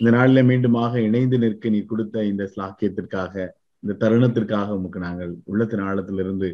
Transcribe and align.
இந்த 0.00 0.10
நாளில 0.16 0.42
மீண்டுமாக 0.48 0.92
இணைந்து 0.96 1.38
நிற்க 1.38 1.68
நீ 1.68 1.84
கொடுத்த 1.84 2.22
இந்த 2.24 2.44
ஸ்லாக்கியத்திற்காக 2.52 3.34
இந்த 3.82 3.92
தருணத்திற்காக 4.02 4.68
உமக்கு 4.78 4.98
நாங்கள் 4.98 5.32
உள்ளத்தின் 5.44 5.82
ஆழத்திலிருந்து 5.88 6.48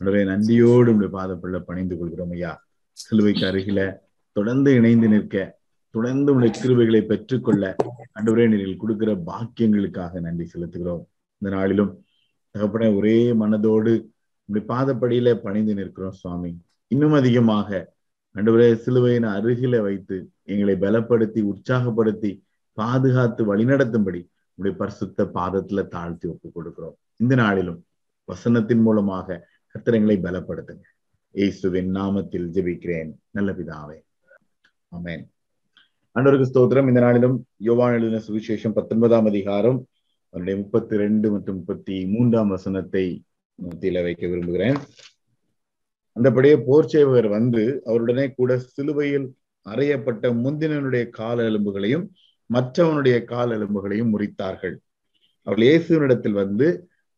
உடனே 0.00 0.22
நன்றியோடு 0.24 0.94
உடைய 0.94 1.10
பாதப்பள்ள 1.16 1.58
பணிந்து 1.58 1.98
கொள்கிறோம் 1.98 2.30
ஐயா. 2.30 2.52
சிலுவைக்கு 2.92 3.44
அருகில 3.46 3.80
தொடர்ந்து 4.32 4.74
இணைந்து 4.74 5.08
நிற்க 5.08 5.36
தொடர்ந்து 5.90 6.34
உடைய 6.34 6.52
கிருவைகளை 6.62 7.02
பெற்றுக்கொள்ள 7.06 7.74
அன்றுவரே 8.16 8.48
நீங்கள் 8.48 8.76
கொடுக்கிற 8.76 9.10
பாக்கியங்களுக்காக 9.28 10.20
நன்றி 10.20 10.48
செலுத்துகிறோம். 10.54 11.04
இந்த 11.42 11.56
நாளிலும் 11.56 11.92
தகப்பன 12.50 12.90
ஒரே 12.94 13.16
மனதோடு 13.32 13.94
உடைய 14.48 14.64
பாதப்படியில 14.72 15.34
பணிந்து 15.46 15.74
நிற்கிறோம் 15.74 16.18
சுவாமி. 16.22 16.52
இன்னும் 16.88 17.12
அதிகமாக 17.12 17.94
அன்றுவரே 18.36 18.72
சிலுவையின் 18.74 19.30
அருகில 19.36 19.76
வைத்து 19.82 20.16
எங்களை 20.44 20.74
பலப்படுத்தி 20.84 21.40
உற்சாகப்படுத்தி 21.52 22.32
பாதுகாத்து 22.80 23.42
வழிநடத்தும்படி 23.50 24.20
உடைய 24.58 24.74
பரிசுத்த 24.80 25.24
பாதத்துல 25.36 25.80
தாழ்த்தி 25.94 26.26
ஒப்பு 26.32 26.48
கொடுக்கிறோம். 26.54 26.96
இந்த 27.22 27.34
நாளிலும் 27.42 27.80
வசனத்தின் 28.28 28.82
மூலமாக 28.86 29.38
கத்திரங்களை 29.74 30.16
பலப்படுத்துங்க. 30.26 30.86
இயேசுவின் 31.34 31.90
நாமத்தில் 31.96 32.46
ஜெபிக்கிறேன். 32.56 33.10
நல்ல 33.36 33.50
பிதாவே. 33.58 33.98
அமேன் 34.96 35.24
அன்றருக்கு 36.16 36.50
ஸ்தோத்திரம். 36.50 36.88
இந்த 36.90 37.00
நாளிலும் 37.06 37.36
யோவான் 37.68 37.96
எழுதின 37.96 38.20
சுவிசேஷம் 38.28 38.76
பத்தொன்பதாம் 38.78 39.28
அதிகாரம் 39.32 39.78
அதனுடைய 40.30 40.56
முப்பத்தி 40.62 40.94
ரெண்டு 41.02 41.26
மற்றும் 41.34 41.56
முப்பத்தி 41.58 41.96
மூன்றாம் 42.14 42.50
வசனத்தை 42.54 43.04
மத்தியில 43.58 44.02
வைக்க 44.06 44.24
விரும்புகிறேன். 44.32 44.78
அந்தபடியே 46.16 46.56
போர்ச்சேவகர் 46.68 47.28
வந்து 47.36 47.62
அவருடனே 47.90 48.24
கூட 48.38 48.52
சிலுவையில் 48.72 49.26
அறையப்பட்ட 49.66 50.32
முந்தினனுடைய 50.42 51.04
கால 51.18 51.36
எலும்புகளையும் 51.50 52.04
மற்றவனுடைய 52.50 53.16
கால் 53.24 53.50
எலும்புகளையும் 53.50 54.12
முறித்தார்கள். 54.12 54.76
அவள் 55.46 55.58
இயேசுவனிடத்தில் 55.58 56.34
வந்து 56.34 56.68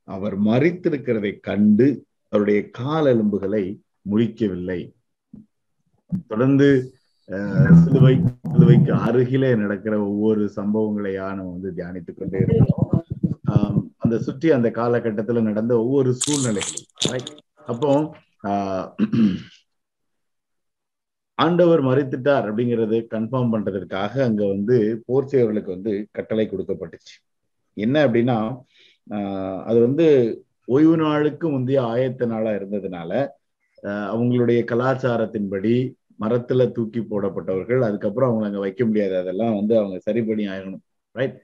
அவர் 0.09 0.37
மறித்திருக்கிறதை 0.43 1.33
கண்டு 1.41 1.87
அவருடைய 2.33 2.61
கால் 2.71 3.07
எலும்புகளை 3.07 3.65
முறிக்கவில்லை. 4.11 4.81
தொடர்ந்து 6.29 6.69
சிலுவை 7.85 8.15
சிலுவைக்கு 8.53 8.93
அருகிலே 8.99 9.55
நடக்கிற 9.55 9.95
ஒவ்வொரு 10.03 10.51
சம்பவங்களையா 10.57 11.27
நம்ம 11.35 11.51
வந்து 11.51 11.71
தியானித்துக் 11.77 12.19
கொண்டே 12.19 12.39
இருக்கிறோம் 12.39 12.87
அந்த 13.97 14.19
சுற்றி 14.19 14.51
அந்த 14.51 14.69
காலகட்டத்துல 14.71 15.43
நடந்த 15.43 15.73
ஒவ்வொரு 15.79 16.13
சூழ்நிலைகளும் 16.15 17.29
அப்போ 17.65 17.91
ஆஹ் 18.45 18.87
ஆண்டவர் 21.41 21.83
மறித்துட்டார் 21.85 22.47
அப்படிங்கறது 22.49 22.97
கன்ஃபார்ம் 23.15 23.53
பண்றதற்காக 23.55 24.13
அங்க 24.23 24.43
வந்து 24.47 24.77
போர்ச்சியவர்களுக்கு 25.09 25.71
வந்து 25.77 25.93
கட்டளை 26.13 26.45
கொடுக்கப்பட்டுச்சு. 26.47 27.15
என்ன 27.77 27.97
அப்படின்னா 28.07 28.39
ஆஹ் 29.07 29.61
அது 29.65 29.79
வந்து 29.81 30.07
ஓய்வு 30.69 30.97
நாளுக்கு 30.97 31.47
முந்தைய 31.49 31.81
ஆயத்த 31.93 32.27
நாளா 32.27 32.51
இருந்ததுனால 32.51 33.13
அவங்களுடைய 34.13 34.61
கலாச்சாரத்தின்படி 34.73 35.75
மரத்துல 36.21 36.63
தூக்கி 36.73 37.01
போடப்பட்டவர்கள் 37.03 37.81
அதுக்கப்புறம் 37.81 38.31
அவங்களை 38.31 38.45
அங்க 38.45 38.59
வைக்க 38.59 38.83
முடியாது 38.87 39.15
அதெல்லாம் 39.17 39.55
வந்து 39.55 39.75
அவங்க 39.79 39.99
சரி 39.99 40.23
பண்ணி 40.23 40.45
ஆகணும் 40.47 40.83
ரைட் 41.15 41.37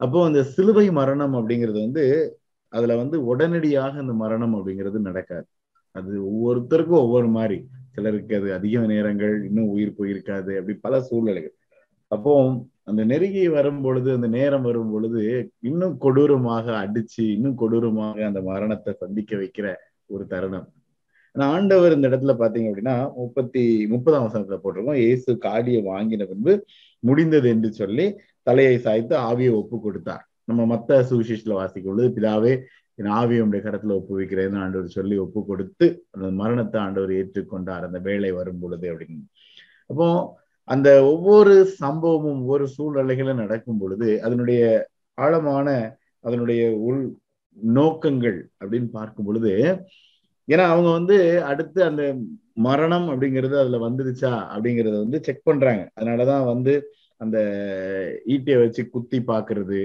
அப்போ 0.00 0.24
அந்த 0.24 0.40
சிலுவை 0.54 0.86
மரணம் 0.90 1.34
அப்படிங்கிறது 1.34 1.80
வந்து 1.80 2.04
அதுல 2.72 2.96
வந்து 2.96 3.16
உடனடியாக 3.24 3.98
அந்த 3.98 4.14
மரணம் 4.14 4.54
அப்படிங்கிறது 4.56 4.98
நடக்காது. 5.08 5.46
அது 5.94 6.12
ஒவ்வொருத்தருக்கும் 6.26 7.02
ஒவ்வொரு 7.04 7.28
மாதிரி. 7.28 7.58
சிலருக்கு 7.94 8.34
அது 8.40 8.48
அதிக 8.58 8.84
நேரங்கள் 8.92 9.34
இன்னும் 9.48 9.70
உயிர் 9.74 9.96
போயிருக்காது 9.98 10.52
அப்படி 10.60 10.74
பல 10.86 11.00
சூழ்நிலைகள். 11.08 11.54
அப்போ 12.10 12.32
அந்த 12.90 13.02
நெருங்கி 13.10 13.42
வரும் 13.48 13.82
பொழுது 13.82 14.08
அந்த 14.18 14.28
நேரம் 14.38 14.64
வரும் 14.68 14.92
பொழுது 14.92 15.20
இன்னும் 15.60 15.96
கொடூரமாக 15.98 16.66
அடிச்சு 16.84 17.24
இன்னும் 17.36 17.58
கொடூரமாக 17.62 18.24
அந்த 18.30 18.40
மரணத்தை 18.42 18.92
சந்திக்க 19.02 19.32
வைக்கிற 19.36 19.66
ஒரு 20.06 20.24
தருணம். 20.26 20.66
ஆனா 21.36 21.44
ஆண்டவர் 21.56 21.94
இந்த 21.96 22.06
இடத்துல 22.10 22.32
பாத்தீங்க 22.40 22.70
அப்படின்னா 22.70 22.96
முப்பத்தி 23.20 23.62
முப்பதாம் 23.94 24.26
வசனத்துல 24.26 24.58
போட்டிருக்கோம் 24.62 25.00
இயேசு 25.04 25.30
காடியை 25.46 25.80
வாங்கின 25.92 26.26
பின்பு 26.32 26.54
முடிந்தது 27.02 27.48
என்று 27.48 27.70
சொல்லி 27.72 28.06
தலையை 28.46 28.76
சாய்த்து 28.86 29.14
ஆவியை 29.28 29.52
ஒப்பு 29.60 29.76
கொடுத்தார் 29.80 30.24
நம்ம 30.48 30.62
மத்த 30.72 30.98
சுவிசேஷத்துல 31.10 31.56
வாசிக்கும் 31.60 31.90
பொழுது 31.90 32.08
பிதாவே 32.16 32.52
என் 32.98 33.14
ஆவியை 33.20 33.40
உடைய 33.40 33.60
கரத்துல 33.66 33.96
ஒப்பு 33.98 34.14
வைக்கிறேன்னு 34.20 34.58
ஆண்டவர் 34.58 34.96
சொல்லி 34.96 35.16
ஒப்பு 35.18 35.40
கொடுத்து 35.46 35.86
அந்த 36.10 36.28
மரணத்தை 36.30 36.78
ஆண்டவர் 36.80 37.10
ஏற்றுக்கொண்டார். 37.10 37.86
அந்த 37.88 37.98
வேலை 37.98 38.30
வரும் 38.32 38.60
பொழுது 38.60 38.86
அப்படின்னு. 38.92 39.24
அப்போ 39.86 40.06
அந்த 40.68 40.88
ஒவ்வொரு 41.04 41.54
சம்பவமும் 41.80 42.40
ஒவ்வொரு 42.42 42.66
சூழ்நிலைகளும் 42.76 43.42
நடக்கும் 43.44 43.78
பொழுது 43.78 44.08
அதனுடைய 44.22 44.62
ஆழமான 45.18 45.68
அதனுடைய 46.20 46.62
உள் 46.88 47.02
நோக்கங்கள் 47.56 48.38
அப்படின்னு 48.60 48.88
பார்க்கும் 48.90 49.24
பொழுது 49.24 49.50
ஏன்னா 50.48 50.64
அவங்க 50.74 50.90
வந்து 50.90 51.16
அடுத்து 51.44 51.80
அந்த 51.84 52.02
மரணம் 52.52 53.08
அப்படிங்கிறது 53.08 53.56
அதுல 53.62 53.78
வந்துடுச்சா 53.88 54.32
அப்படிங்கிறத 54.54 54.96
வந்து 54.98 55.18
செக் 55.22 55.44
பண்றாங்க. 55.44 55.82
அதனாலதான் 56.00 56.44
வந்து 56.44 56.72
அந்த 57.16 57.38
ஈட்டியை 58.26 58.58
வச்சு 58.60 58.82
குத்தி 58.90 59.18
பாக்குறது 59.20 59.80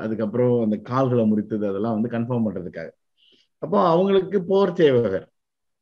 அதுக்கப்புறம் 0.00 0.62
அந்த 0.62 0.76
கால்களை 0.76 1.24
முறித்தது 1.24 1.68
அதெல்லாம் 1.68 1.96
வந்து 2.00 2.12
கன்ஃபார்ம் 2.18 2.46
பண்றதுக்காக. 2.46 2.90
அப்போ 3.58 3.88
அவங்களுக்கு 3.88 4.42
போர் 4.42 4.74
சேவகர். 4.74 5.26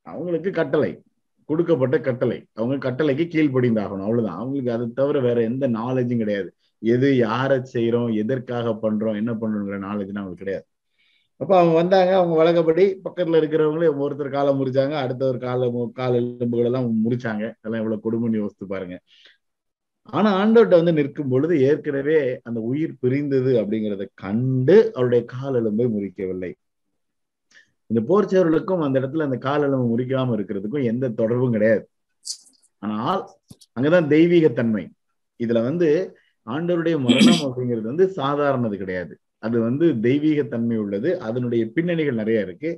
அவங்களுக்கு 0.03 0.51
கட்டளை 0.51 1.03
கொடுக்கப்பட்ட 1.45 2.01
கட்டளை. 2.01 2.47
அவங்க 2.55 2.91
கட்டளைக்கு 2.91 3.25
கீழ்ப்படிந்தாகணும் 3.35 4.07
அவ்வளவுதான். 4.07 4.37
அவங்களுக்கு 4.37 4.73
அது 4.73 4.93
தவிர 4.93 5.21
வேற 5.21 5.43
எந்த 5.43 5.69
நாலேஜும் 5.69 6.17
கிடையாது. 6.17 6.51
எது 6.79 7.17
யாரை 7.17 7.63
செய்யறோம் 7.75 8.15
எதற்காக 8.15 8.71
பண்றோம் 8.83 9.17
என்ன 9.17 9.33
பண்றோங்கிற 9.33 9.79
நாலேஜ்னா 9.79 10.23
அவங்களுக்கு 10.23 10.45
கிடையாது. 10.45 10.67
அப்போ 11.37 11.59
அவங்க 11.59 11.75
வந்தாங்க 11.75 12.15
அவங்க 12.17 12.35
வழக்கப்படி 12.37 13.01
பக்கத்துல 13.05 13.41
இருக்கிறவங்களே 13.41 13.89
ஒருத்தர் 14.05 14.31
காலை 14.31 14.53
முறிச்சாங்க 14.55 14.91
அடுத்தவர் 14.91 15.39
கால 15.39 15.69
கால 15.95 16.17
எலும்புகள் 16.17 16.65
எல்லாம் 16.65 16.87
முறிச்சாங்க. 17.05 17.45
அதெல்லாம் 17.61 17.83
எவ்வளவு 17.83 18.05
கொடுமைன்னு 18.07 18.35
யோசித்து 18.35 18.67
பாருங்க. 18.67 19.01
ஆனா 20.09 20.29
ஆண்டவர்கிட்ட 20.41 20.79
வந்து 20.81 20.93
நிற்கும் 20.93 21.29
பொழுது 21.29 21.55
ஏற்கனவே 21.61 22.41
அந்த 22.43 22.61
உயிர் 22.61 22.99
பிரிந்தது 23.01 23.53
அப்படிங்கிறத 23.61 24.05
கண்டு 24.15 24.77
அவருடைய 24.95 25.25
கால் 25.25 25.55
எலும்பை 25.55 25.87
முறிக்கவில்லை. 25.95 26.51
இந்த 27.91 28.01
போர்ச்சவர்களுக்கும் 28.01 28.85
அந்த 28.85 29.01
இடத்துல 29.01 29.23
அந்த 29.23 29.39
கால் 29.39 29.63
எலும்பு 29.63 29.87
முறிக்காம 29.93 30.35
இருக்கிறதுக்கும் 30.37 30.85
எந்த 30.85 31.09
தொடர்பும் 31.09 31.53
கிடையாது. 31.53 31.85
ஆனால் 32.79 33.21
அங்கதான் 33.73 34.09
தெய்வீக 34.09 34.49
தன்மை 34.49 34.85
இதுல 35.41 35.63
வந்து 35.63 35.89
ஆண்டவருடைய 36.47 36.97
மரணம் 36.99 37.45
அப்படிங்கிறது 37.47 37.87
வந்து 37.93 38.07
சாதாரணது 38.17 38.77
கிடையாது. 38.77 39.15
அது 39.39 39.61
வந்து 39.61 40.01
தெய்வீக 40.01 40.43
தன்மை 40.43 40.77
உள்ளது. 40.77 41.21
அதனுடைய 41.21 41.63
பின்னணிகள் 41.67 42.15
நிறைய 42.15 42.41
இருக்கு. 42.41 42.71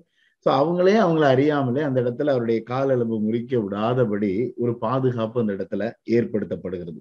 ஸோ 0.47 0.49
அவங்களே 0.49 0.97
அவங்கள 1.05 1.25
அறியாமலே 1.25 1.81
அந்த 1.81 1.99
இடத்துல 2.03 2.33
அவருடைய 2.35 2.63
கால் 2.63 2.91
எலும்பு 2.91 3.17
முறிக்க 3.21 3.53
விடாதபடி 3.63 4.53
ஒரு 4.57 4.79
பாதுகாப்பு 4.79 5.41
அந்த 5.41 5.53
இடத்துல 5.53 5.91
ஏற்படுத்தப்படுகிறது. 6.11 7.01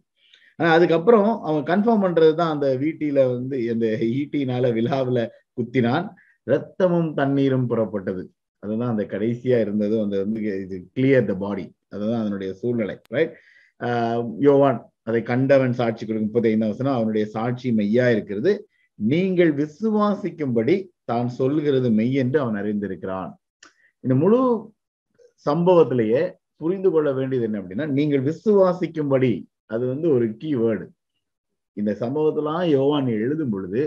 ஆனா 0.59 0.69
அதுக்கப்புறம் 0.77 1.29
அவன் 1.47 1.63
கன்ஃபார்ம் 1.71 2.03
பண்றதுதான் 2.05 2.53
அந்த 2.55 2.67
வீட்டில 2.83 3.19
வந்து 3.33 3.57
இந்த 3.73 3.87
ஈட்டினால 4.19 4.71
விழாவில 4.77 5.19
குத்தினான். 5.57 6.07
ரத்தமும் 6.47 7.11
தண்ணீரும் 7.19 7.69
புறப்பட்டது. 7.71 8.23
அதுதான் 8.63 8.93
அந்த 8.93 9.03
கடைசியா 9.13 9.57
இருந்தது 9.65 9.95
அந்த 10.03 10.15
வந்து 10.23 10.39
இது 10.63 10.77
கிளியர் 10.95 11.27
த 11.31 11.33
பாடி 11.43 11.65
அதுதான் 11.93 12.21
அதனுடைய 12.23 12.51
சூழ்நிலை 12.61 12.95
ரைட் 13.15 13.33
யோவான் 14.47 14.79
அதை 15.09 15.19
கண்டவன் 15.31 15.75
சாட்சி 15.79 16.03
கொடுக்கும். 16.03 16.29
முப்பத்தி 16.29 16.49
ஐந்தாம் 16.51 16.71
வசனம் 16.73 16.97
அவனுடைய 16.97 17.25
சாட்சி 17.35 17.67
மெய்யா 17.79 18.05
இருக்கிறது. 18.15 18.51
நீங்கள் 18.99 19.51
விசுவாசிக்கும்படி 19.61 20.75
தான் 21.11 21.29
சொல்கிறது 21.39 21.89
மெய் 21.99 22.17
என்று 22.23 22.37
அவன் 22.43 22.57
அறிந்திருக்கிறான். 22.61 23.31
இந்த 24.03 24.15
முழு 24.23 24.39
சம்பவத்திலேயே 25.45 26.21
புரிந்து 26.61 26.89
கொள்ள 26.93 27.09
வேண்டியது 27.17 27.45
என்ன 27.47 27.59
அப்படின்னா 27.61 27.85
நீங்கள் 27.97 28.23
விசுவாசிக்கும்படி 28.29 29.31
அது 29.69 29.83
வந்து 29.87 30.07
ஒரு 30.11 30.25
கீ 30.37 30.49
வேர்டு 30.55 30.85
இந்த 31.77 31.91
சம்பவத்தெல்லாம் 32.01 32.65
யோவான் 32.69 33.07
எழுதும் 33.17 33.49
பொழுது 33.49 33.81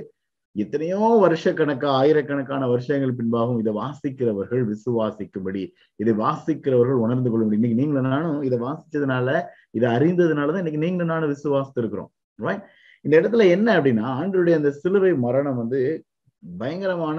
எத்தனையோ 0.57 1.01
வருஷ 1.19 1.53
கணக்கா 1.53 1.89
ஆயிரக்கணக்கான 1.93 2.63
வருஷங்கள் 2.69 3.17
பின்பாகவும் 3.19 3.59
இதை 3.59 3.73
வாசிக்கிறவர்கள் 3.73 4.63
விசுவாசிக்கும்படி 4.71 5.63
இதை 6.01 6.13
வாசிக்கிறவர்கள் 6.15 7.03
உணர்ந்து 7.05 7.31
கொள்ளும் 7.31 7.53
இன்னைக்கு 7.53 7.79
நீங்களும் 7.81 8.09
நானும் 8.09 8.41
இதை 8.43 8.59
வாசிச்சதுனால 8.59 9.29
இதை 9.71 9.89
அறிந்ததுனாலதான் 9.91 10.63
இன்னைக்கு 10.63 10.85
நீங்களும் 10.87 11.13
நானும் 11.15 11.33
விசுவாசித்திருக்கிறோம். 11.35 12.11
ரைட் 12.39 12.65
இந்த 13.05 13.15
இடத்துல 13.21 13.45
என்ன 13.51 13.69
அப்படின்னா 13.79 14.07
ஆண்டருடைய 14.17 14.55
அந்த 14.57 14.71
சிலுவை 14.81 15.13
மரணம் 15.19 15.57
வந்து 15.57 15.81
பயங்கரமான 16.43 17.19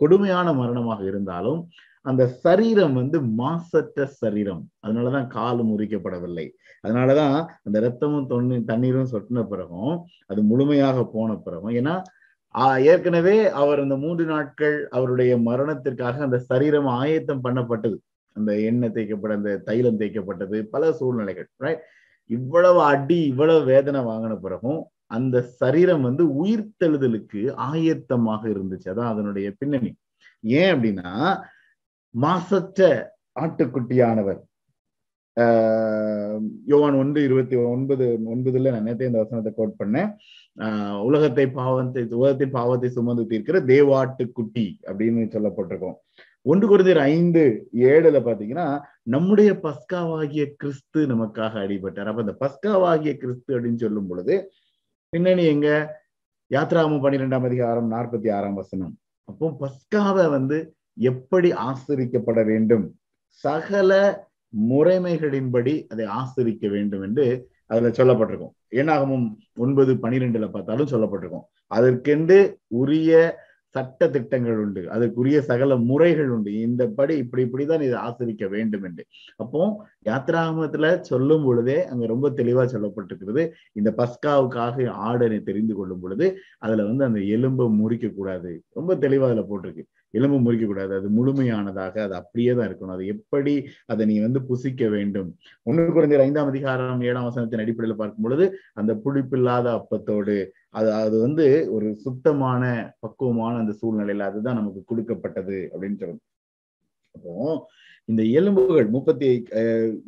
கொடுமையான 0.00 0.48
மரணமாக 0.52 1.02
இருந்தாலும் 1.04 1.60
அந்த 2.02 2.26
சரீரம் 2.26 2.94
வந்து 2.94 3.18
மாசற்ற 3.40 4.06
சரீரம். 4.20 4.62
அதனாலதான் 4.86 5.26
கால் 5.26 5.60
முறிக்கப்படவில்லை. 5.64 6.46
அதனாலதான் 6.86 7.36
அந்த 7.62 7.76
ரத்தமும் 7.86 8.28
தொண்ணு 8.32 8.56
தண்ணீரும் 8.64 9.10
சொட்டின 9.12 9.44
பிறகும் 9.52 9.94
அது 10.26 10.42
முழுமையாக 10.42 11.04
போன 11.14 11.36
பிறகும் 11.46 11.74
ஏன்னா 11.80 11.96
ஏற்கனவே 12.84 13.36
அவர் 13.62 13.80
அந்த 13.80 13.96
மூன்று 13.96 14.24
நாட்கள் 14.24 14.76
அவருடைய 14.88 15.32
மரணத்திற்காக 15.38 16.22
அந்த 16.26 16.38
சரீரம் 16.50 16.86
ஆயத்தம் 16.86 17.44
பண்ணப்பட்டது. 17.44 17.96
அந்த 18.36 18.52
எண்ணெய் 18.60 18.94
தேய்க்கப்பட்ட 18.94 19.36
அந்த 19.40 19.56
தைலம் 19.68 19.98
தேய்க்கப்பட்டது 20.00 20.58
பல 20.74 20.92
சூழ்நிலைகள் 20.92 21.48
ரைட் 21.56 21.82
இவ்வளவு 22.30 22.80
அடி 22.82 23.18
இவ்வளவு 23.24 23.60
வேதனை 23.64 24.00
வாங்கின 24.00 24.34
பிறகும் 24.40 24.80
அந்த 25.06 25.36
சரீரம் 25.60 26.02
வந்து 26.02 26.24
உயிர்த்தெழுதலுக்கு 26.40 27.42
ஆயத்தமாக 27.70 28.42
இருந்துச்சு. 28.54 28.88
அதான் 28.92 29.12
அதனுடைய 29.12 29.48
பின்னணி. 29.58 29.92
ஏன் 30.40 30.72
அப்படின்னா 30.74 31.12
மாசற்ற 32.22 32.80
ஆட்டுக்குட்டியானவர். 33.40 34.40
ஆஹ் 35.40 36.40
யோவான் 36.64 36.94
ஒன்று 36.94 37.24
இருபத்தி 37.24 37.56
ஒன்பது 37.56 38.18
ஒன்பதுல 38.26 38.70
நான் 38.70 38.82
நேற்று 38.82 39.06
இந்த 39.06 39.18
வசனத்தை 39.18 39.52
கோட் 39.56 39.74
பண்ணேன். 39.78 40.10
ஆஹ் 40.58 41.02
உலகத்தை 41.02 41.50
பாவத்தை 41.50 42.02
உலகத்தின் 42.10 42.50
பாவத்தை 42.50 42.88
சுமந்து 42.90 43.22
தீர்க்கிற 43.22 43.58
தேவாட்டுக்குட்டி 43.64 44.66
அப்படின்னு 44.86 45.26
சொல்லப்பட்டிருக்கோம். 45.34 45.98
ஒன்று 46.42 46.64
குருந்தர் 46.68 46.98
ஐந்து 46.98 47.68
ஏழுல 47.72 48.18
பாத்தீங்கன்னா 48.24 48.80
நம்முடைய 49.02 49.52
பஸ்காவாகிய 49.62 50.46
கிறிஸ்து 50.56 51.06
நமக்காக 51.06 51.54
அடிபட்டார். 51.64 52.10
அப்ப 52.12 52.24
அந்த 52.24 52.34
பஸ்காவாகிய 52.40 53.16
கிறிஸ்து 53.16 53.60
அப்படின்னு 53.60 53.74
சொல்லும் 53.74 54.08
பொழுது 54.08 54.50
பின்னணி 55.08 55.44
எங்க? 55.44 55.68
யாத்ராமம் 56.54 57.02
பன்னிரெண்டாம் 57.04 57.44
அதிகாரம் 57.44 57.92
நாற்பத்தி 57.92 58.32
ஆறாம் 58.32 58.54
வசனம். 58.54 58.98
அப்போ 59.24 59.56
பஸ்காவை 59.60 60.30
வந்து 60.30 60.72
எப்படி 60.98 61.52
ஆசிரிக்கப்பட 61.52 62.44
வேண்டும்? 62.44 62.94
சகல 63.28 63.92
முறைமைகளின்படி 64.70 65.86
அதை 65.88 66.04
ஆசிரிக்க 66.04 66.68
வேண்டும் 66.68 67.02
என்று 67.02 67.50
அதுல 67.66 67.88
சொல்லப்பட்டிருக்கும். 67.88 68.54
ஏனாகமும் 68.70 69.26
ஒன்பது 69.56 69.94
பனிரெண்டுல 69.94 70.50
பார்த்தாலும் 70.50 70.88
சொல்லப்பட்டிருக்கும். 70.88 71.46
அதற்கென்று 71.66 72.58
உரிய 72.68 73.46
சட்ட 73.68 74.10
திட்டங்கள் 74.10 74.58
உண்டு. 74.58 74.90
அதற்குரிய 74.90 75.42
சகல 75.42 75.76
முறைகள் 75.76 76.28
உண்டு. 76.28 76.60
இந்த 76.60 76.88
படி 76.88 77.16
இப்படி 77.16 77.42
இப்படிதான் 77.44 77.82
இதை 77.82 77.92
ஆசிரிக்க 77.92 78.46
வேண்டும் 78.48 78.82
என்று. 78.82 79.06
அப்போ 79.36 79.86
யாத்ராமத்துல 80.04 81.00
சொல்லும் 81.00 81.44
பொழுதே 81.44 81.86
அங்க 81.86 82.06
ரொம்ப 82.06 82.30
தெளிவா 82.30 82.64
சொல்லப்பட்டிருக்கிறது. 82.74 83.50
இந்த 83.72 83.94
பஸ்காவுக்காக 83.96 84.88
ஆடனை 84.88 85.42
தெரிந்து 85.42 85.74
கொள்ளும் 85.74 86.00
பொழுது 86.00 86.38
அதுல 86.58 86.84
வந்து 86.84 87.04
அந்த 87.04 87.20
எலும்பை 87.20 87.68
முறிக்க 87.80 88.14
கூடாது 88.14 88.62
ரொம்ப 88.72 88.94
தெளிவா 88.94 89.22
அதுல 89.22 89.44
போட்டிருக்கு. 89.50 89.84
எலும்பு 90.14 90.38
முறிக்கக்கூடாது. 90.44 90.92
அது 91.00 91.08
முழுமையானதாக 91.16 91.94
அது 92.06 92.14
அப்படியே 92.20 92.52
தான் 92.54 92.68
இருக்கணும். 92.68 92.94
அது 92.96 93.06
எப்படி 93.14 93.54
அதை 93.86 94.02
நீ 94.10 94.16
வந்து 94.26 94.40
புசிக்க 94.50 94.88
வேண்டும்? 94.96 95.30
ஒன்று 95.66 95.86
குறைந்த 95.96 96.22
ஐந்தாம் 96.26 96.52
அதிகாரம் 96.52 97.02
ஏழாம் 97.08 97.28
வசனத்தின் 97.28 97.64
அடிப்படையில் 97.64 98.00
பார்க்கும் 98.00 98.26
பொழுது 98.26 98.46
அந்த 98.80 98.94
புளிப்பில்லாத 99.04 99.66
அப்பத்தோடு 99.78 100.36
அது 100.78 100.88
அது 101.02 101.16
வந்து 101.26 101.46
ஒரு 101.76 101.88
சுத்தமான 102.04 102.62
பக்குவமான 103.00 103.54
அந்த 103.62 103.74
சூழ்நிலையில 103.80 104.28
அதுதான் 104.30 104.58
நமக்கு 104.60 104.82
கொடுக்கப்பட்டது 104.84 105.58
அப்படின்னு 105.72 106.00
சொல்லணும் 106.02 106.24
அப்போ 107.14 107.34
இந்த 108.08 108.22
எலும்புகள் 108.38 108.88
முப்பத்தி 108.96 109.28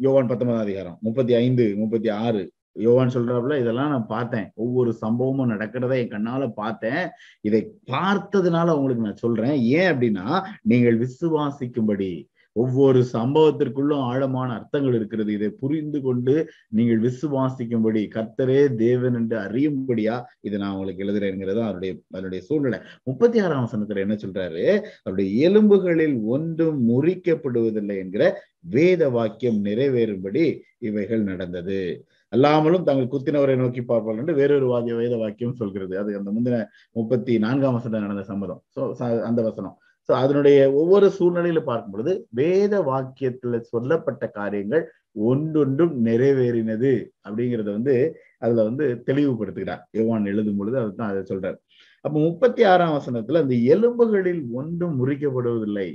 யோவான் 0.07 0.31
பத்தொன்பதாம் 0.31 0.67
அதிகாரம் 0.67 0.99
முப்பத்தி 1.07 1.33
ஐந்து 1.43 1.65
முப்பத்தி 1.83 2.09
ஆறு 2.23 2.43
யோவான் 2.73 3.09
சொல்றாப்புல 3.09 3.61
இதெல்லாம் 3.61 3.91
நான் 3.91 4.07
பார்த்தேன். 4.07 4.51
ஒவ்வொரு 4.55 4.95
சம்பவமும் 5.07 5.53
நடக்கிறத 5.53 5.95
என் 5.97 6.09
கண்ணால 6.09 6.53
பார்த்தேன். 6.55 7.09
இதை 7.41 7.73
பார்த்ததுனால 7.87 8.71
உங்களுக்கு 8.71 9.05
நான் 9.05 9.25
சொல்றேன். 9.27 9.57
ஏன் 9.61 9.93
அப்படின்னா 9.93 10.43
நீங்கள் 10.63 10.99
விசுவாசிக்கும்படி. 10.99 12.29
ஒவ்வொரு 12.53 13.05
சம்பவத்திற்குள்ளும் 13.13 14.01
ஆழமான 14.01 14.55
அர்த்தங்கள் 14.55 14.95
இருக்கிறது. 14.95 15.33
இதை 15.33 15.49
புரிந்து 15.49 16.03
கொண்டு 16.03 16.51
நீங்கள் 16.69 17.01
விசுவாசிக்கும்படி. 17.01 18.03
கர்த்தரே 18.15 18.75
தேவன் 18.75 19.15
என்று 19.15 19.39
அறியும்படியா 19.39 20.23
இதை 20.41 20.59
நான் 20.59 20.73
உங்களுக்கு 20.73 21.05
எழுதுறேங்கிறது 21.05 21.63
அவருடைய 21.63 21.95
அதனுடைய 22.11 22.45
சூழ்நிலை. 22.45 22.79
முப்பத்தி 23.03 23.39
ஆறாம் 23.39 23.69
வசனத்துல 23.73 23.97
என்ன 23.97 24.15
சொல்றாரு? 24.15 24.81
அவருடைய 25.03 25.51
எலும்புகளில் 25.51 26.21
ஒன்றும் 26.23 26.89
முறிக்கப்படுவதில்லை 26.89 27.99
என்கிற 27.99 28.43
வேத 28.61 29.09
வாக்கியம் 29.09 29.65
நிறைவேறும்படி 29.65 30.61
இவைகள் 30.79 31.23
நடந்தது. 31.23 32.07
அல்லாமலும் 32.33 32.87
தங்கள் 32.89 33.13
குத்தினவரை 33.13 33.55
நோக்கி 33.61 33.83
பார்ப்பார்கள் 33.83 34.23
என்று 34.23 34.35
வேறொரு 34.41 34.67
வாக்கிய 34.73 34.97
வேத 35.03 35.15
வாக்கியம் 35.23 35.59
சொல்கிறது. 35.61 35.95
அது 36.03 36.11
அந்த 36.19 36.31
முந்தின 36.37 36.59
முப்பத்தி 36.97 37.33
நான்காம் 37.45 37.77
வசனம் 37.79 38.05
நடந்த 38.07 38.25
சம்மதம் 38.31 38.61
சோ 38.77 38.81
அந்த 39.29 39.41
வசனம். 39.49 39.77
சோ 40.09 40.13
அதனுடைய 40.23 40.59
ஒவ்வொரு 40.81 41.07
சூழ்நிலையில 41.19 41.61
பார்க்கும் 41.69 41.95
பொழுது 41.95 42.13
வேத 42.41 42.75
வாக்கியத்துல 42.91 43.59
சொல்லப்பட்ட 43.73 44.25
காரியங்கள் 44.39 44.85
ஒன்றொன்றும் 45.29 45.95
நிறைவேறினது 46.07 46.93
அப்படிங்கிறத 47.27 47.69
வந்து 47.79 47.95
அதுல 48.39 48.65
வந்து 48.69 48.85
தெளிவுபடுத்துகிறார். 49.09 49.83
யோவான் 49.99 50.31
எழுதும் 50.33 50.59
பொழுது 50.61 50.77
அதுதான் 50.83 51.11
அதை 51.13 51.23
சொல்றார். 51.31 51.59
அப்ப 52.05 52.15
முப்பத்தி 52.27 52.63
ஆறாம் 52.73 52.95
வசனத்துல 52.99 53.43
அந்த 53.45 53.57
எலும்புகளில் 53.75 54.43
ஒன்றும் 54.61 54.95
முறிக்கப்படுவதில்லை. 55.01 55.89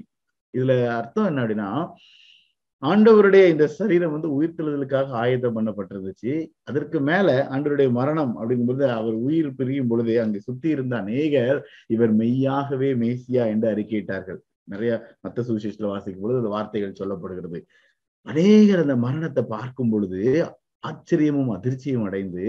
இதுல 0.53 0.73
அர்த்தம் 0.97 1.29
என்ன 1.29 1.41
அப்படின்னா 1.43 1.69
ஆண்டவருடைய 2.89 3.43
இந்த 3.49 3.65
சரீரம் 3.77 4.13
வந்து 4.15 4.29
உயிர்த்தெழுதலுக்காக 4.35 5.09
ஆயத்தம் 5.21 5.55
பண்ணப்பட்டிருந்துச்சு. 5.57 6.33
அதற்கு 6.63 6.97
மேல 6.99 7.27
ஆண்டவருடைய 7.51 7.89
மரணம் 7.91 8.33
அப்படிங்கும்போது 8.39 8.83
அவர் 8.97 9.15
உயிர் 9.27 9.55
பிரியும் 9.55 9.87
பொழுது 9.87 10.13
அங்கு 10.21 10.39
சுத்தி 10.41 10.69
இருந்த 10.69 10.95
அநேகர் 10.97 11.59
இவர் 11.87 12.13
மெய்யாகவே 12.13 12.89
மேசியா 13.03 13.43
என்று 13.53 13.67
அறிக்கையிட்டார்கள். 13.73 14.39
நிறைய 14.63 14.91
மத்த 15.27 15.45
சுவிசேஷத்துல 15.47 15.91
வாசிக்கும் 15.93 16.23
பொழுது 16.23 16.39
அந்த 16.39 16.51
வார்த்தைகள் 16.55 16.99
சொல்லப்படுகிறது. 17.01 17.59
அநேகர் 18.27 18.83
அந்த 18.85 18.95
மரணத்தை 19.05 19.43
பார்க்கும் 19.55 19.89
பொழுது 19.89 20.21
ஆச்சரியமும் 20.87 21.53
அதிர்ச்சியும் 21.57 22.07
அடைந்து 22.07 22.45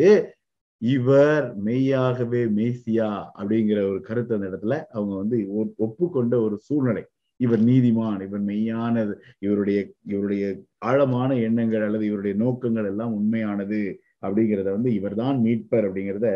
இவர் 0.83 1.45
மெய்யாகவே 1.67 2.43
மேசியா 2.59 3.11
அப்படிங்கிற 3.39 3.79
ஒரு 3.91 4.01
கருத்து 4.01 4.35
அந்த 4.35 4.49
இடத்துல 4.51 4.75
அவங்க 4.91 5.15
வந்து 5.17 5.37
ஒப்புக்கொண்ட 5.77 6.35
ஒரு 6.41 6.57
சூழ்நிலை. 6.59 7.05
இவர் 7.41 7.63
நீதிமான் 7.69 8.21
இவர் 8.27 8.45
மெய்யானது 8.51 9.15
இவருடைய 9.39 9.79
இவருடைய 10.13 10.45
ஆழமான 10.83 11.31
எண்ணங்கள் 11.47 11.87
அல்லது 11.87 12.05
இவருடைய 12.11 12.35
நோக்கங்கள் 12.45 12.89
எல்லாம் 12.93 13.15
உண்மையானது 13.15 13.81
அப்படிங்கிறத 14.23 14.69
வந்து 14.77 14.91
இவர் 14.99 15.17
தான் 15.23 15.37
மீட்பர் 15.45 15.87
அப்படிங்கிறத 15.89 16.29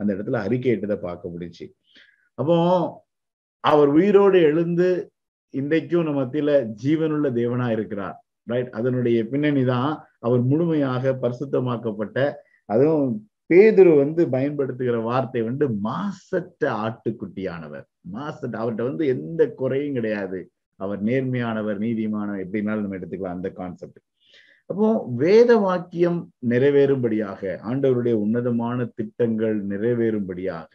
அந்த 0.00 0.10
இடத்துல 0.16 0.40
அறிக்கையிட்டதை 0.46 0.96
பார்க்க 1.06 1.32
முடிச்சு 1.34 1.66
அப்போ 2.38 2.56
அவர் 3.64 3.90
உயிரோடு 3.90 4.38
எழுந்து 4.50 4.88
இன்றைக்கும் 5.54 6.06
நம்ம 6.06 6.20
மத்தியில 6.20 6.50
ஜீவனுள்ள 6.82 7.28
தேவனா 7.38 7.66
இருக்கிறார். 7.76 8.16
ரைட் 8.46 8.70
அதனுடைய 8.70 9.18
பின்னணி 9.30 9.62
தான் 9.64 9.90
அவர் 10.20 10.42
முழுமையாக 10.42 11.12
பரிசுத்தமாக்கப்பட்ட 11.22 12.18
அதுவும் 12.68 13.12
பேதுரு 13.50 13.92
வந்து 13.96 14.22
பயன்படுத்துகிற 14.28 14.96
வார்த்தை 15.00 15.40
வந்து 15.42 15.66
மாசற்ற 15.86 16.62
ஆட்டுக்குட்டியானவர். 16.84 17.86
மாஸ்டர் 18.14 18.58
அவர்கிட்ட 18.60 18.84
வந்து 18.90 19.04
எந்த 19.14 19.42
குறையும் 19.60 19.96
கிடையாது. 19.98 20.40
அவர் 20.80 21.00
நேர்மையானவர் 21.08 21.78
நீதிமானவர் 21.84 22.42
எப்படினாலும் 22.44 22.84
நம்ம 22.84 22.98
எடுத்துக்கலாம் 22.98 23.38
அந்த 23.38 23.50
கான்செப்ட் 23.60 24.00
அப்போ 24.70 24.88
வேத 25.20 25.50
வாக்கியம் 25.58 26.18
நிறைவேறும்படியாக 26.52 27.40
ஆண்டவருடைய 27.70 28.14
உன்னதமான 28.24 28.86
திட்டங்கள் 28.98 29.56
நிறைவேறும்படியாக 29.70 30.74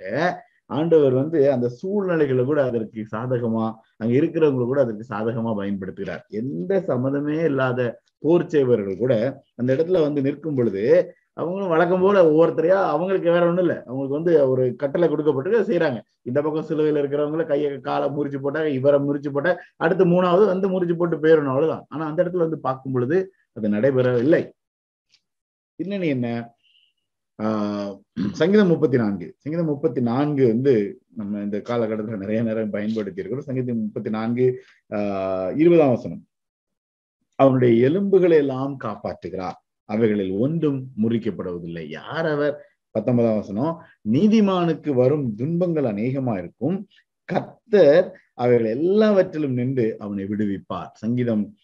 ஆண்டவர் 0.70 1.14
வந்து 1.14 1.40
அந்த 1.56 1.68
சூழ்நிலைகளை 1.80 2.44
கூட 2.44 2.60
அதற்கு 2.70 3.02
சாதகமா 3.14 3.66
அங்க 4.02 4.14
இருக்கிறவங்களை 4.20 4.66
கூட 4.68 4.80
அதற்கு 4.86 5.06
சாதகமா 5.12 5.52
பயன்படுத்துகிறார். 5.60 6.24
எந்த 6.42 6.74
சம்மதமே 6.90 7.38
இல்லாத 7.50 7.80
போர் 8.24 8.52
செய்வர்கள் 8.54 9.02
கூட 9.04 9.14
அந்த 9.60 9.70
இடத்துல 9.76 10.02
வந்து 10.08 10.24
நிற்கும் 10.28 10.58
பொழுது 10.60 10.84
அவங்களும் 11.34 11.70
வழக்கம் 11.70 12.02
போல 12.02 12.18
ஒவ்வொருத்தரையா 12.24 12.80
அவங்களுக்கு 12.94 13.32
வேற 13.32 13.46
ஒண்ணும் 13.48 13.64
இல்லை. 13.66 13.76
அவங்களுக்கு 13.86 14.16
வந்து 14.16 14.50
ஒரு 14.50 14.76
கட்டளை 14.76 15.10
கொடுக்கப்பட்டு 15.10 15.62
செய்யறாங்க 15.62 16.00
இந்த 16.22 16.42
பக்கம் 16.42 16.64
சிலுவையில் 16.64 17.02
இருக்கிறவங்கள 17.04 17.46
கையை 17.46 17.80
காலை 17.80 18.10
முறிச்சு 18.10 18.40
போட்டாங்க 18.44 18.66
இவரை 18.66 19.00
முறிச்சு 19.00 19.32
போட்டா 19.32 19.58
அடுத்து 19.76 20.06
மூணாவது 20.06 20.46
வந்து 20.46 20.68
முறிச்சு 20.70 20.96
போட்டு 20.98 21.18
போயிடணும் 21.18 21.54
அவ்வளவுதான். 21.54 21.86
ஆனா 21.90 22.06
அந்த 22.06 22.24
இடத்துல 22.24 22.46
வந்து 22.48 22.60
பார்க்கும் 22.60 22.92
பொழுது 22.92 23.34
அது 23.54 23.70
நடைபெறவில்லை. 23.70 24.50
பின்னணி 25.76 26.08
என்ன? 26.08 26.56
ஆஹ் 27.44 27.94
சங்கீதம் 28.32 28.68
முப்பத்தி 28.68 28.98
நான்கு 28.98 29.34
சங்கீதம் 29.38 29.66
முப்பத்தி 29.66 30.02
நான்கு 30.02 30.48
வந்து 30.48 31.02
நம்ம 31.16 31.40
இந்த 31.40 31.60
காலகட்டத்தில் 31.60 32.18
நிறைய 32.18 32.42
நேரம் 32.42 32.70
பயன்படுத்தி 32.70 33.20
இருக்கிறோம் 33.20 33.48
சங்கீதம் 33.48 33.80
முப்பத்தி 33.80 34.10
நான்கு 34.10 34.64
ஆஹ் 34.90 35.60
இருபதாம் 35.60 35.90
வசனம். 35.90 36.26
அவனுடைய 37.36 37.90
எலும்புகளை 37.90 38.38
எல்லாம் 38.38 38.78
காப்பாற்றுகிறார். 38.84 39.60
அவைகளில் 39.86 40.32
ஒன்றும் 40.32 40.88
முறிக்கப்படுவதில்லை. 41.02 41.88
யார் 41.90 42.26
அவர்? 42.26 42.56
பத்தொன்பதாம் 42.92 43.36
வசனம் 43.36 43.82
நீதிமானுக்கு 44.12 44.90
வரும் 44.94 45.36
துன்பங்கள் 45.36 45.84
அநேகமா 45.84 46.38
இருக்கும். 46.38 46.88
கத்தர் 47.30 48.12
அவைகள் 48.34 48.66
எல்லாவற்றிலும் 48.66 49.54
நின்று 49.54 49.96
அவனை 50.00 50.24
விடுவிப்பார். 50.24 50.92
சங்கீதம் 50.94 51.56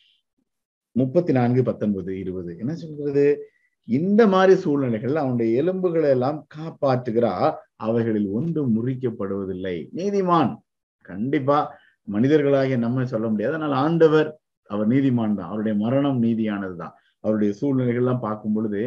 முப்பத்தி 0.91 1.33
நான்கு 1.33 1.63
பத்தொன்பது 1.63 2.19
இருபது. 2.19 2.57
என்ன 2.57 2.75
சொல்றது 2.75 3.51
இந்த 3.83 4.27
மாதிரி 4.27 4.59
சூழ்நிலைகள் 4.59 5.15
அவனுடைய 5.15 5.63
எலும்புகளை 5.63 6.09
எல்லாம் 6.09 6.47
காப்பாற்றுகிறா 6.55 7.53
அவைகளில் 7.75 8.27
ஒன்றும் 8.27 8.71
முறிக்கப்படுவதில்லை. 8.75 9.89
நீதிமான் 9.95 10.55
கண்டிப்பா 11.01 11.77
மனிதர்களாகிய 12.11 12.77
நம்ம 12.77 13.05
சொல்ல 13.05 13.27
முடியாது. 13.27 13.55
ஆனால் 13.55 13.71
ஆண்டவர் 13.71 14.39
அவர் 14.63 14.87
நீதிமான் 14.87 15.35
தான். 15.35 15.47
அவருடைய 15.47 15.77
மரணம் 15.77 16.23
நீதியானதுதான். 16.23 16.95
அவருடைய 17.23 17.51
சூழ்நிலைகள்லாம் 17.59 18.25
பார்க்கும் 18.27 18.55
பொழுது 18.57 18.81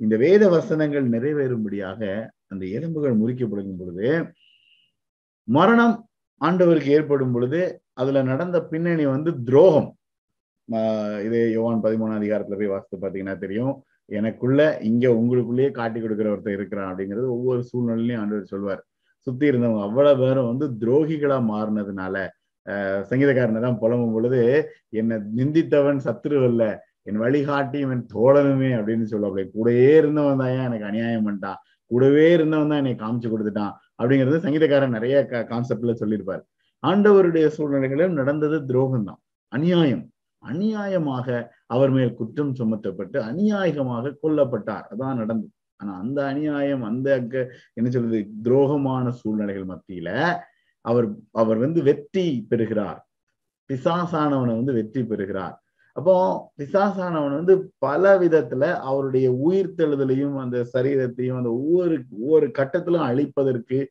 இந்த 0.00 0.14
வேத 0.24 0.44
வசனங்கள் 0.48 1.06
நிறைவேறும்படியாக 1.14 2.00
அந்த 2.52 2.64
எலும்புகள் 2.76 3.20
முறிக்கப்படுகும் 3.20 3.80
பொழுது 3.80 4.08
மரணம் 5.48 5.94
ஆண்டவருக்கு 6.40 6.94
ஏற்படும் 6.96 7.34
பொழுது 7.34 7.60
அதுல 8.00 8.22
நடந்த 8.22 8.56
பின்னணி 8.70 9.04
வந்து 9.06 9.30
துரோகம். 9.48 9.90
இது 11.26 11.38
யோவான் 11.56 11.82
பதிமூணாம் 11.84 12.20
அதிகாரத்துல 12.20 12.56
போய் 12.60 12.72
வாசித்து 12.72 12.96
பாத்தீங்கன்னா 13.02 13.36
தெரியும். 13.44 13.74
எனக்குள்ள 14.10 14.60
இங்க 14.88 15.04
உங்களுக்குள்ளேயே 15.18 15.70
காட்டி 15.78 15.98
கொடுக்கிற 16.00 16.28
ஒருத்தர் 16.32 16.56
இருக்கிறான் 16.58 16.88
அப்படிங்கிறது 16.90 17.28
ஒவ்வொரு 17.36 17.60
சூழ்நிலையிலையும் 17.70 18.22
ஆண்டவர் 18.22 18.52
சொல்வார். 18.54 18.82
சுத்தி 19.26 19.44
இருந்தவங்க 19.50 19.82
அவ்வளவு 19.88 20.20
பேரும் 20.22 20.50
வந்து 20.50 20.66
துரோகிகளா 20.82 21.38
மாறினதுனால 21.52 22.16
ஆஹ் 22.66 23.02
சங்கீதக்காரனை 23.10 23.60
தான் 23.60 23.80
புலம்பும் 23.82 24.14
பொழுது 24.16 24.40
என்னை 25.00 25.16
நிந்தித்தவன் 25.38 26.00
சத்துருவல்ல 26.06 26.64
என் 27.06 27.20
வழிகாட்டி 27.24 27.78
என் 27.86 28.06
தோழனுமே 28.14 28.70
அப்படின்னு 28.78 29.06
சொல்லக்கூடிய 29.12 29.44
கூடவே 29.54 29.88
இருந்தவன் 30.00 30.40
தான் 30.42 30.52
எனக்கு 30.68 30.88
அநியாயம் 30.90 31.26
பண்ணிட்டான்? 31.26 31.60
கூடவே 31.90 32.26
இருந்தவன் 32.36 32.70
தான் 32.72 32.80
என்னை 32.82 32.94
காமிச்சு 33.02 33.28
கொடுத்துட்டான்? 33.32 33.74
அப்படிங்கிறது 33.98 34.38
சங்கீதக்காரன் 34.46 34.96
நிறைய 34.98 35.16
கான்செப்ட்ல 35.52 35.94
சொல்லியிருப்பார். 36.02 36.42
ஆண்டவருடைய 36.82 37.46
சூழ்நிலைகளிலும் 37.56 38.18
நடந்தது 38.20 38.56
துரோகம் 38.70 39.06
தான் 39.08 39.20
அநியாயம். 39.52 40.04
அநியாயமாக 40.42 41.26
அவர் 41.74 41.92
மேல் 41.96 42.16
குற்றம் 42.20 42.54
சுமத்தப்பட்டு 42.60 43.18
அநியாயமாக 43.30 44.14
கொல்லப்பட்டார். 44.22 44.86
அதான் 44.92 45.20
நடந்தது. 45.22 45.52
ஆனா 45.80 45.92
அந்த 46.02 46.18
அநியாயம் 46.32 46.82
அந்த 46.90 47.08
என்ன 47.78 47.88
சொல்றது 47.90 48.18
துரோகமான 48.46 49.12
சூழ்நிலைகள் 49.20 49.70
மத்தியில 49.72 50.10
அவர் 50.84 51.06
அவர் 51.42 51.58
வந்து 51.58 51.80
வெற்றி 51.82 52.26
பெறுகிறார். 52.50 52.98
பிசாசானவனை 53.70 54.54
வந்து 54.60 54.72
வெற்றி 54.72 55.02
பெறுகிறார். 55.12 55.54
அப்போ 55.96 56.14
பிசாசானவன் 56.58 57.34
வந்து 57.34 57.72
பல 57.78 58.18
விதத்துல 58.18 58.74
அவருடைய 58.74 59.32
உயிர் 59.32 59.74
தெழுதலையும் 59.76 60.36
அந்த 60.36 60.66
சரீரத்தையும் 60.72 61.36
அந்த 61.36 61.52
ஒவ்வொரு 61.52 62.02
ஒவ்வொரு 62.10 62.46
கட்டத்திலும் 62.46 63.04
அழிப்பதற்கு 63.04 63.86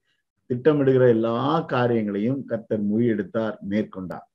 திட்டமிடுகிற 0.50 1.08
எல்லா 1.08 1.60
காரியங்களையும் 1.60 2.46
கர்த்தர் 2.46 2.84
முறியெடுத்தார் 2.84 3.56
மேற்கொண்டார். 3.70 4.28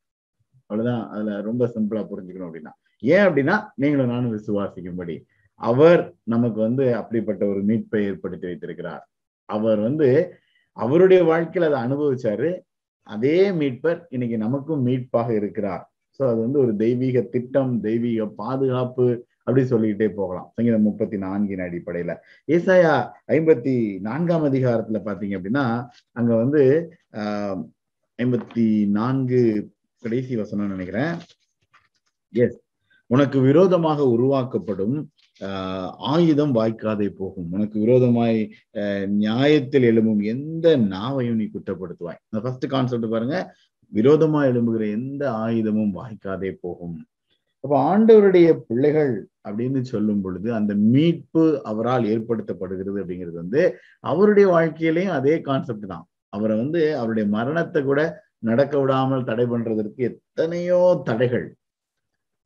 அவ்வளவுதான். 0.67 1.09
அதுல 1.11 1.41
ரொம்ப 1.41 1.67
சிம்பிளா 1.67 2.07
புரிஞ்சுக்கணும் 2.11 2.49
அப்படின்னா. 2.51 2.73
ஏன் 2.99 3.27
அப்படின்னா 3.27 3.67
நீங்களும் 3.75 4.11
நானும் 4.11 4.37
விசுவாசிக்கும்படி. 4.37 5.25
அவர் 5.55 6.15
நமக்கு 6.23 6.61
வந்து 6.61 6.97
அப்படிப்பட்ட 6.97 7.47
ஒரு 7.47 7.65
மீட்பை 7.65 8.05
ஏற்படுத்தி 8.05 8.47
வைத்திருக்கிறார். 8.47 9.11
அவர் 9.45 9.79
வந்து 9.79 10.35
அவருடைய 10.73 11.23
வாழ்க்கையில 11.25 11.71
அதை 11.71 11.81
அனுபவிச்சாரு. 11.81 12.61
அதே 13.03 13.51
மீட்பர் 13.51 14.07
இன்னைக்கு 14.09 14.39
நமக்கும் 14.39 14.87
மீட்பாக 14.87 15.35
இருக்கிறார். 15.35 15.93
ஸோ 16.19 16.25
அது 16.31 16.39
வந்து 16.41 16.59
ஒரு 16.59 16.73
தெய்வீக 16.77 17.21
திட்டம் 17.35 17.73
தெய்வீக 17.81 18.27
பாதுகாப்பு 18.43 19.07
அப்படி 19.45 19.63
சொல்லிக்கிட்டே 19.67 20.09
போகலாம். 20.15 20.49
சங்கீதம் 20.55 20.83
முப்பத்தி 20.83 21.17
நான்கின் 21.17 21.63
அடிப்படையில. 21.67 22.13
ஏசாயா 22.49 22.95
ஐம்பத்தி 23.27 23.75
நான்காம் 24.01 24.45
அதிகாரத்துல 24.45 25.01
பாத்தீங்க 25.05 25.35
அப்படின்னா 25.39 25.65
அங்க 26.13 26.33
வந்து 26.35 26.63
ஆஹ் 27.21 27.61
ஐம்பத்தி 28.19 28.67
நான்கு 28.89 29.41
கடைசி 30.03 30.35
வசனம் 30.37 30.69
நினைக்கிறேன். 30.69 31.15
எஸ் 32.35 32.59
உனக்கு 33.11 33.39
விரோதமாக 33.41 34.01
உருவாக்கப்படும் 34.09 34.97
ஆஹ் 35.41 35.91
ஆயுதம் 36.13 36.55
வாய்க்காதே 36.55 37.09
போகும். 37.21 37.49
உனக்கு 37.51 37.77
விரோதமாய் 37.81 38.41
நியாயத்தில் 39.07 39.89
எழும்பும் 39.91 40.23
எந்த 40.25 40.77
நாவையும் 40.95 41.41
நீ 41.41 41.47
குற்றப்படுத்துவாய். 41.55 42.21
அந்த 42.31 42.41
ஃபர்ஸ்ட் 42.45 42.67
கான்செப்ட் 42.67 43.09
பாருங்க. 43.09 43.39
விரோதமா 43.93 44.41
எழும்புகிற 44.51 44.85
எந்த 44.99 45.23
ஆயுதமும் 45.45 45.93
வாய்க்காதே 45.99 46.51
போகும். 46.65 46.97
அப்ப 47.65 47.75
ஆண்டவருடைய 47.91 48.49
பிள்ளைகள் 48.69 49.13
அப்படின்னு 49.49 49.81
சொல்லும் 49.93 50.21
பொழுது 50.25 50.49
அந்த 50.55 50.73
மீட்பு 50.93 51.45
அவரால் 51.71 52.05
ஏற்படுத்தப்படுகிறது 52.05 52.99
அப்படிங்கிறது 53.03 53.39
வந்து 53.43 53.63
அவருடைய 54.01 54.47
வாழ்க்கையிலையும் 54.55 55.17
அதே 55.19 55.35
கான்செப்ட் 55.41 55.87
தான். 55.87 56.05
அவரை 56.37 56.57
வந்து 56.57 56.81
அவருடைய 56.99 57.27
மரணத்தை 57.37 57.81
கூட 57.83 58.01
நடக்க 58.39 58.75
விடாமல் 58.81 59.25
தடை 59.25 59.47
பண்றதற்கு 59.47 60.01
எத்தனையோ 60.11 60.81
தடைகள். 61.09 61.47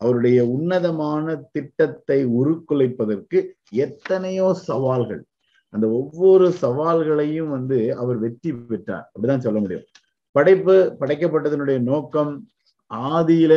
அவருடைய 0.01 0.39
உன்னதமான 0.55 1.35
திட்டத்தை 1.57 2.19
உருக்குலைப்பதற்கு 2.41 3.39
எத்தனையோ 3.85 4.47
சவால்கள். 4.69 5.23
அந்த 5.75 5.87
ஒவ்வொரு 5.99 6.47
சவால்களையும் 6.63 7.53
வந்து 7.57 7.79
அவர் 7.95 8.19
வெற்றி 8.19 8.51
பெற்றார். 8.53 9.07
அப்படிதான் 9.13 9.45
சொல்ல 9.47 9.61
முடியும். 9.61 9.87
படைப்பு 10.37 10.75
படைக்கப்பட்டதனுடைய 11.01 11.79
நோக்கம் 11.91 12.33
ஆதியில 13.15 13.55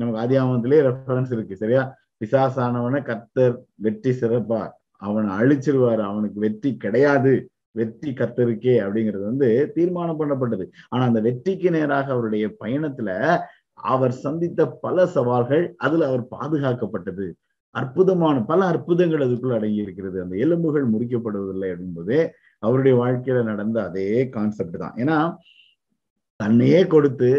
நமக்கு 0.00 0.20
ஆதி 0.22 0.34
ஆதியாமத்திலே 0.34 0.78
ரெஃபரன்ஸ் 0.88 1.32
இருக்கு 1.36 1.54
சரியா? 1.56 1.82
பிசாசானவனை 2.20 3.00
கர்த்தர் 3.08 3.54
வெற்றி 3.84 4.12
சிறப்பார். 4.12 4.72
அவனை 5.02 5.30
அழிச்சிருவாரு 5.38 6.02
அவனுக்கு 6.10 6.38
வெற்றி 6.40 6.70
கிடையாது. 6.76 7.32
வெற்றி 7.78 8.10
கத்தருக்கே 8.10 8.74
அப்படிங்கிறது 8.84 9.24
வந்து 9.30 9.48
தீர்மானம் 9.74 10.20
பண்ணப்பட்டது. 10.20 10.64
ஆனா 10.88 11.02
அந்த 11.04 11.20
வெற்றிக்கு 11.20 11.70
நேராக 11.70 12.06
அவருடைய 12.12 12.46
பயணத்துல 12.64 13.10
அவர் 13.92 14.14
சந்தித்த 14.24 14.66
பல 14.84 15.06
சவால்கள் 15.06 15.64
அதுல 15.76 16.08
அவர் 16.10 16.24
பாதுகாக்கப்பட்டது. 16.36 17.26
அற்புதமான 17.74 18.36
பல 18.50 18.60
அற்புதங்கள் 18.72 19.24
அதுக்குள்ள 19.26 19.58
அடங்கி 19.58 19.84
இருக்கிறது 19.86 20.18
அந்த 20.22 20.36
எலும்புகள் 20.36 20.86
முறிக்கப்படுவதில்லை 20.94 21.68
அப்படின்பது 21.74 22.16
அவருடைய 22.62 22.94
வாழ்க்கையில 23.02 23.42
நடந்த 23.42 23.78
அதே 23.82 24.28
கான்செப்ட் 24.28 24.78
தான். 24.84 24.94
ஏன்னா 24.96 25.18
தன்னையே 26.40 26.80
கொடுத்து 26.94 27.30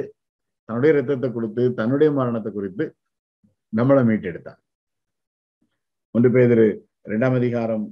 தன்னுடைய 0.70 0.92
ரத்தத்தை 0.98 1.30
கொடுத்து 1.32 1.64
தன்னுடைய 1.80 2.10
மரணத்தை 2.18 2.52
குறித்து 2.52 2.84
நம்மளை 3.74 4.02
மீட்டெடுத்தார். 4.10 4.60
ஒன்று 6.16 6.30
பேர் 6.36 6.56
இரண்டாம் 7.08 7.36
அதிகாரம் 7.40 7.86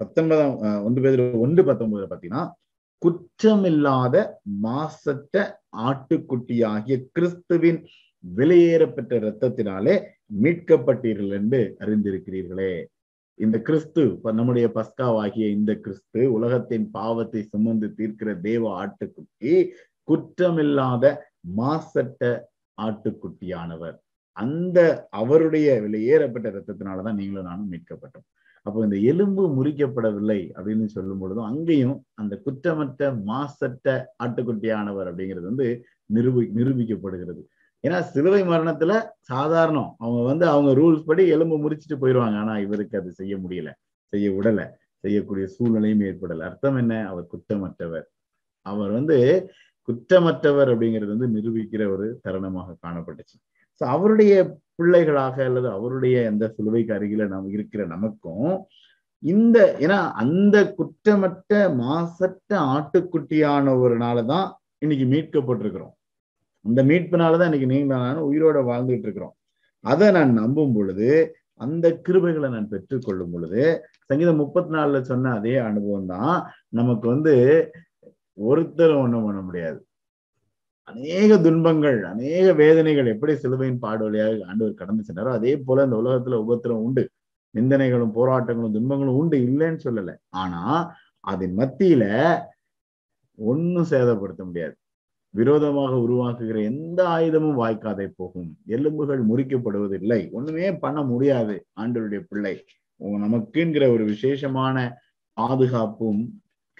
பத்தொன்பதாம் 0.00 0.54
ஒன்று 0.86 1.00
பேர் 1.04 1.22
ஒன்று 1.44 1.62
பத்தொன்பதுல 1.68 2.08
பார்த்தீங்கன்னா 2.10 2.44
குற்றமில்லாத 3.02 4.16
மாசற்ற 4.64 5.36
ஆட்டுக்குட்டியாகிய 5.88 6.96
கிறிஸ்துவின் 7.16 7.80
வெளியேறப்பெற்ற 8.24 9.14
இரத்தத்தினாலே 9.22 9.94
மீட்கப்பட்டீர்கள் 10.42 11.32
என்று 11.38 11.60
அறிந்திருக்கிறீர்களே. 11.82 12.74
இந்த 13.38 13.56
கிறிஸ்து 13.68 14.02
நம்முடைய 14.38 14.66
பஸ்காவாகிய 14.76 15.46
இந்த 15.58 15.72
கிறிஸ்து 15.84 16.20
உலகத்தின் 16.36 16.86
பாவத்தை 16.96 17.40
சுமந்து 17.52 17.88
தீர்க்கிற 17.98 18.30
தேவ 18.48 18.62
ஆட்டுக்குட்டி 18.82 19.52
குற்றமில்லாத 20.10 21.04
மாசட்ட 21.56 22.40
ஆட்டுக்குட்டியானவர். 22.78 23.96
அந்த 24.36 25.06
அவருடைய 25.10 25.82
வெளியேறப்பட்ட 25.82 26.50
ரத்தத்தினாலதான் 26.50 27.14
நீங்களும் 27.14 27.44
நானும் 27.44 27.72
மீட்கப்பட்டோம். 27.72 28.26
அப்போ 28.66 28.84
இந்த 28.84 28.96
எலும்பு 28.96 29.42
முறிக்கப்படவில்லை 29.48 30.50
அப்படின்னு 30.54 30.84
சொல்லும் 30.84 31.18
பொழுதும் 31.18 31.44
அங்கேயும் 31.44 32.04
அந்த 32.14 32.42
குற்றமற்ற 32.46 33.22
மாசற்ற 33.24 34.14
ஆட்டுக்குட்டியானவர் 34.24 35.08
அப்படிங்கிறது 35.08 35.40
வந்து 35.40 35.84
நிரூபி 36.14 36.44
நிரூபிக்கப்படுகிறது. 36.56 37.42
ஏன்னா 37.84 38.00
சிலுவை 38.00 38.42
மரணத்துல 38.42 38.92
சாதாரணம். 39.20 39.94
அவங்க 39.98 40.22
வந்து 40.22 40.46
அவங்க 40.46 40.80
ரூல்ஸ் 40.80 41.04
படி 41.04 41.28
எலும்பு 41.28 41.56
முறிச்சிட்டு 41.58 41.96
போயிடுவாங்க 42.00 42.36
ஆனா 42.36 42.58
இவருக்கு 42.58 42.98
அது 42.98 43.12
செய்ய 43.12 43.36
முடியல. 43.36 43.70
செய்ய 44.12 44.30
விடல 44.30 44.60
செய்யக்கூடிய 44.98 45.46
சூழ்நிலையும் 45.46 46.00
ஏற்படல. 46.00 46.38
அர்த்தம் 46.38 46.76
என்ன? 46.76 47.08
அவர் 47.08 47.26
குற்றமற்றவர். 47.26 48.06
அவர் 48.66 48.90
வந்து 48.90 49.18
குற்றமற்றவர் 49.88 50.70
அப்படிங்கிறது 50.72 51.12
வந்து 51.14 51.28
நிரூபிக்கிற 51.36 51.82
ஒரு 51.94 52.06
தருணமாக 52.24 52.76
காணப்பட்டுச்சு. 52.84 53.36
ஸோ 53.80 53.82
அவருடைய 53.94 54.32
பிள்ளைகளாக 54.74 55.36
அல்லது 55.44 55.68
அவருடைய 55.70 56.16
அந்த 56.30 56.44
சிலுவைக்கு 56.56 56.92
அருகில 56.96 57.26
நாம் 57.26 57.48
இருக்கிற 57.48 57.82
நமக்கும் 57.86 58.50
இந்த 59.22 59.58
ஏன்னா 59.80 59.98
அந்த 60.22 60.56
குற்றமற்ற 60.78 61.52
மாசற்ற 61.80 62.52
ஆட்டுக்குட்டியான 62.74 63.74
ஒரு 63.80 63.96
நாளதான் 63.96 64.46
இன்னைக்கு 64.78 65.06
மீட்கப்பட்டிருக்கிறோம். 65.12 65.94
அந்த 66.64 66.80
மீட்பினாலதான் 66.82 67.48
இன்னைக்கு 67.50 67.68
நீங்க 67.74 67.94
உயிரோட 68.30 68.58
வாழ்ந்துட்டு 68.70 69.06
இருக்கிறோம் 69.08 69.34
அதை 69.84 70.08
நான் 70.10 70.32
நம்பும் 70.32 70.74
பொழுது 70.74 71.08
அந்த 71.60 71.86
கிருபைகளை 72.06 72.48
நான் 72.48 72.68
பெற்றுக்கொள்ளும் 72.68 73.32
பொழுது 73.34 73.62
சங்கீதம் 74.10 74.40
முப்பத்தி 74.42 74.70
நாலுல 74.76 75.00
சொன்ன 75.10 75.32
அதே 75.38 75.56
அனுபவம் 75.68 76.10
தான். 76.14 76.36
நமக்கு 76.78 77.06
வந்து 77.08 77.34
ஒருத்தரும் 78.38 79.02
ஒண்ணும் 79.02 79.24
பண்ண 79.24 79.40
முடியாது. 79.40 79.86
அநேக 80.88 81.38
துன்பங்கள் 81.38 82.04
அநேக 82.04 82.52
வேதனைகள் 82.52 83.06
எப்படி 83.06 83.36
சிலுவையின் 83.36 83.78
பாடு 83.78 84.02
வழியாக 84.04 84.38
ஆண்டவர் 84.48 84.74
கடந்து 84.74 85.02
சென்றாரோ 85.08 85.32
அதே 85.38 85.56
போல 85.56 85.84
இந்த 85.84 85.96
உலகத்துல 85.96 86.38
உபத்திரம் 86.44 86.82
உண்டு. 86.86 87.04
நிந்தனைகளும் 87.54 88.14
போராட்டங்களும் 88.14 88.72
துன்பங்களும் 88.72 89.14
உண்டு 89.14 89.38
இல்லைன்னு 89.38 89.80
சொல்லலை. 89.84 90.14
ஆனா 90.28 90.62
அதன் 91.20 91.56
மத்தியில 91.58 92.04
ஒன்னும் 93.38 93.90
சேதப்படுத்த 93.90 94.44
முடியாது. 94.44 94.74
விரோதமாக 95.34 95.92
உருவாக்குகிற 95.96 96.62
எந்த 96.62 97.00
ஆயுதமும் 97.08 97.58
வாய்க்காதே 97.62 98.06
போகும். 98.16 98.56
எலும்புகள் 98.66 99.26
முறிக்கப்படுவதில்லை. 99.26 100.30
ஒண்ணுமே 100.30 100.72
பண்ண 100.72 101.02
முடியாது 101.02 101.66
ஆண்டவருடைய 101.80 102.22
பிள்ளை. 102.28 102.64
நமக்குங்கிற 103.00 103.84
ஒரு 103.92 104.04
விசேஷமான 104.04 104.76
பாதுகாப்பும் 105.32 106.22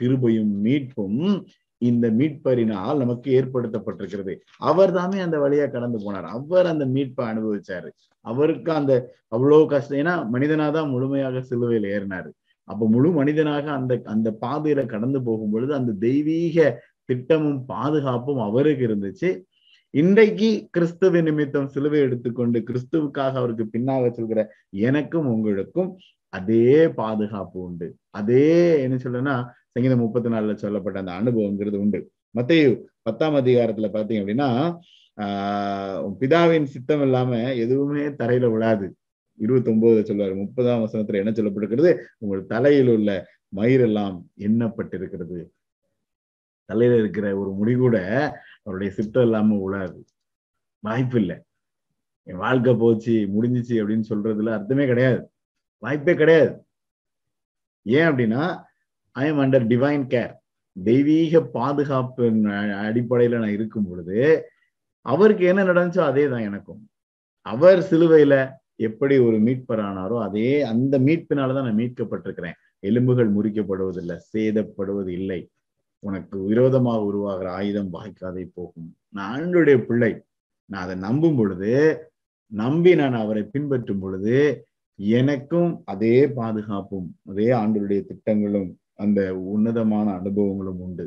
கிருபையும் 0.01 0.53
மீட்பும் 0.65 1.47
இந்த 1.79 2.11
மீட்பரினால் 2.11 2.97
நமக்கு 2.97 3.29
ஏற்படுத்தப்பட்டிருக்கிறது. 3.39 4.35
அவர் 4.59 4.93
தாமே 4.93 5.19
அந்த 5.21 5.39
வழியா 5.39 5.71
கடந்து 5.71 5.99
போனார். 5.99 6.29
அவர் 6.37 6.67
அந்த 6.67 6.85
மீட்பை 6.87 7.25
அனுபவிச்சாரு. 7.27 7.89
அவருக்கு 8.25 8.73
அந்த 8.73 8.93
அவ்வளவு 9.29 9.67
கஷ்டம் 9.67 9.99
ஏன்னா 9.99 10.15
மனிதனாதான் 10.33 10.89
முழுமையாக 10.89 11.41
சிலுவையில் 11.41 11.89
ஏறினாரு. 11.91 12.31
அப்ப 12.69 12.89
முழு 12.89 13.11
மனிதனாக 13.11 13.71
அந்த 13.71 14.01
அந்த 14.05 14.29
பாதையில 14.41 14.87
கடந்து 14.87 15.23
போகும் 15.23 15.51
பொழுது 15.51 15.75
அந்த 15.75 15.93
தெய்வீக 15.93 16.83
திட்டமும் 17.05 17.65
பாதுகாப்பும் 17.65 18.39
அவருக்கு 18.39 18.85
இருந்துச்சு. 18.87 19.31
இன்றைக்கு 19.95 20.69
கிறிஸ்துவ 20.71 21.21
நிமித்தம் 21.21 21.67
சிலுவை 21.67 22.01
எடுத்துக்கொண்டு 22.01 22.59
கிறிஸ்துவுக்காக 22.61 23.35
அவருக்கு 23.41 23.65
பின்னாக 23.73 24.11
சொல்கிற 24.11 24.41
எனக்கும் 24.71 25.27
உங்களுக்கும் 25.27 25.91
அதே 26.29 26.89
பாதுகாப்பு 26.89 27.61
உண்டு. 27.61 27.97
அதே 28.11 28.81
என்ன 28.83 28.97
சொல்லனா 28.97 29.35
சங்கீதம் 29.73 29.99
முப்பத்தி 29.99 30.29
நாலுல 30.29 30.55
சொல்லப்பட்ட 30.55 31.03
அந்த 31.05 31.13
அனுபவங்கிறது 31.13 31.77
உண்டு. 31.77 32.11
மத்தையு 32.37 32.81
பத்தாம் 33.03 33.35
அதிகாரத்துல 33.35 33.89
பாத்தீங்க 33.93 34.21
அப்படின்னா 34.23 34.79
ஆஹ் 35.17 36.15
பிதாவின் 36.21 36.65
சித்தம் 36.65 37.03
இல்லாம 37.03 37.55
எதுவுமே 37.55 38.01
தரையில 38.01 38.51
விழாது. 38.51 38.97
இருபத்தி 39.37 39.73
ஒன்பதுல 39.73 40.05
சொல்லுவாரு 40.05 40.35
முப்பதாம் 40.37 40.81
வசனத்துல 40.81 41.15
என்ன 41.15 41.31
சொல்லப்பட்டிருக்கிறது? 41.31 41.99
உங்கள் 42.19 42.47
தலையில் 42.47 42.89
உள்ள 42.89 43.27
மயிரெல்லாம் 43.57 44.23
எண்ணப்பட்டிருக்கிறது. 44.39 45.49
தலையில 46.65 46.99
இருக்கிற 46.99 47.37
ஒரு 47.39 47.51
முடி 47.51 47.75
கூட 47.75 47.97
அவருடைய 48.63 48.93
சித்தம் 48.93 49.23
இல்லாம 49.23 49.59
விழாது. 49.59 50.05
வாய்ப்பு 50.79 51.21
இல்லை. 51.21 51.37
என் 52.23 52.37
வாழ்க்கை 52.37 52.75
போச்சு 52.75 53.13
முடிஞ்சிச்சு 53.13 53.77
அப்படின்னு 53.79 54.05
சொல்றதுல 54.09 54.53
அர்த்தமே 54.53 54.87
கிடையாது. 54.87 55.31
வாய்ப்பே 55.79 56.15
கிடையாது. 56.15 56.65
ஏன் 57.83 58.07
அப்படின்னா 58.07 58.63
I 59.17 59.25
am 59.31 59.41
under 59.45 59.67
divine 59.73 60.05
care 60.13 60.33
தெய்வீக 60.77 61.41
பாதுகாப்பு 61.57 62.25
அடிப்படையில 62.87 63.41
நான் 63.43 63.57
இருக்கும் 63.57 63.89
பொழுது 63.89 64.19
அவருக்கு 65.07 65.45
என்ன 65.51 65.63
நடந்துச்சோ 65.71 66.03
அதே 66.11 66.25
தான் 66.29 66.45
எனக்கும். 66.49 66.81
அவர் 67.47 67.81
சிலுவையில 67.91 68.35
எப்படி 68.89 69.15
ஒரு 69.27 69.39
மீட்பரானாரோ 69.47 70.17
அதே 70.27 70.51
அந்த 70.73 70.95
மீட்பினாலதான் 71.07 71.67
நான் 71.69 71.81
மீட்கப்பட்டிருக்கிறேன். 71.83 72.57
எலும்புகள் 72.81 73.31
முறிக்கப்படுவதில்லை 73.37 74.17
சேதப்படுவது 74.33 75.11
இல்லை 75.21 75.41
உனக்கு 76.03 76.37
விரோதமாக 76.51 77.03
உருவாகிற 77.09 77.49
ஆயுதம் 77.59 77.93
வாய்க்காதே 77.97 78.45
போகும். 78.55 78.89
நான் 79.17 79.31
ஆண்டுடைய 79.35 79.79
பிள்ளை. 79.89 80.13
நான் 80.71 80.85
அதை 80.87 80.97
நம்பும் 81.09 81.39
பொழுது 81.41 81.73
நம்பி 82.53 82.93
நான் 83.01 83.17
அவரை 83.25 83.43
பின்பற்றும் 83.55 84.03
பொழுது 84.05 84.37
எனக்கும் 85.19 85.71
அதே 85.93 86.17
பாதுகாப்பும் 86.39 87.09
அதே 87.31 87.49
ஆண்டுடைய 87.61 88.01
திட்டங்களும் 88.11 88.71
அந்த 88.99 89.21
உன்னதமான 89.37 90.21
அனுபவங்களும் 90.21 90.81
உண்டு. 90.81 91.07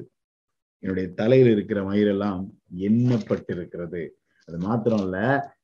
என்னுடைய 0.84 1.14
தலையில் 1.14 1.52
இருக்கிற 1.52 1.82
மயிரெல்லாம் 1.82 2.42
எண்ணப்பட்டிருக்கிறது. 2.80 4.02
அது 4.48 4.58
மாத்திரம் 4.58 5.00
இல்ல 5.00 5.18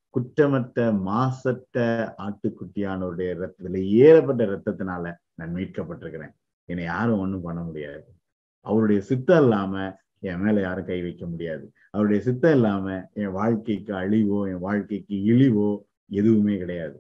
குற்றமற்ற 0.10 0.94
மாசற்ற 1.01 1.78
ஆட்டுக்குட்டியானவருடைய 2.18 3.32
ரத்தத்துல 3.42 3.82
ஏறப்பட்ட 4.01 4.46
ரத்தத்தினால 4.46 5.13
நான் 5.36 5.56
மீட்கப்பட்டிருக்கிறேன். 5.56 6.34
என்னை 6.70 6.84
யாரும் 6.86 7.20
ஒண்ணும் 7.20 7.42
பண்ண 7.42 7.62
முடியாது. 7.63 8.04
அவருடைய 8.66 9.01
சித்தம் 9.01 9.44
இல்லாம 9.44 9.75
என் 10.20 10.40
மேல 10.40 10.62
யாரும் 10.62 10.86
கை 10.86 11.01
வைக்க 11.01 11.25
முடியாது. 11.25 11.66
அவருடைய 11.90 12.22
சித்தம் 12.24 12.51
இல்லாம 12.51 12.88
என் 13.13 13.32
வாழ்க்கைக்கு 13.32 13.94
அழிவோ 13.94 14.50
என் 14.50 14.60
வாழ்க்கைக்கு 14.60 15.16
இழிவோ 15.32 15.70
எதுவுமே 16.12 16.58
கிடையாது. 16.58 16.98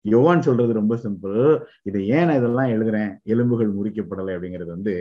யோவான் 0.00 0.42
சொல்றது 0.42 0.72
ரொம்ப 0.72 0.96
சிம்பிள் 0.96 1.64
இதை 1.82 2.08
ஏன் 2.08 2.26
நான் 2.26 2.36
இதெல்லாம் 2.36 2.68
எழுதுறேன்? 2.68 3.18
எலும்புகள் 3.24 3.74
முறிக்கப்படலை 3.74 4.32
அப்படிங்கிறது 4.36 4.66
வந்து 4.66 4.94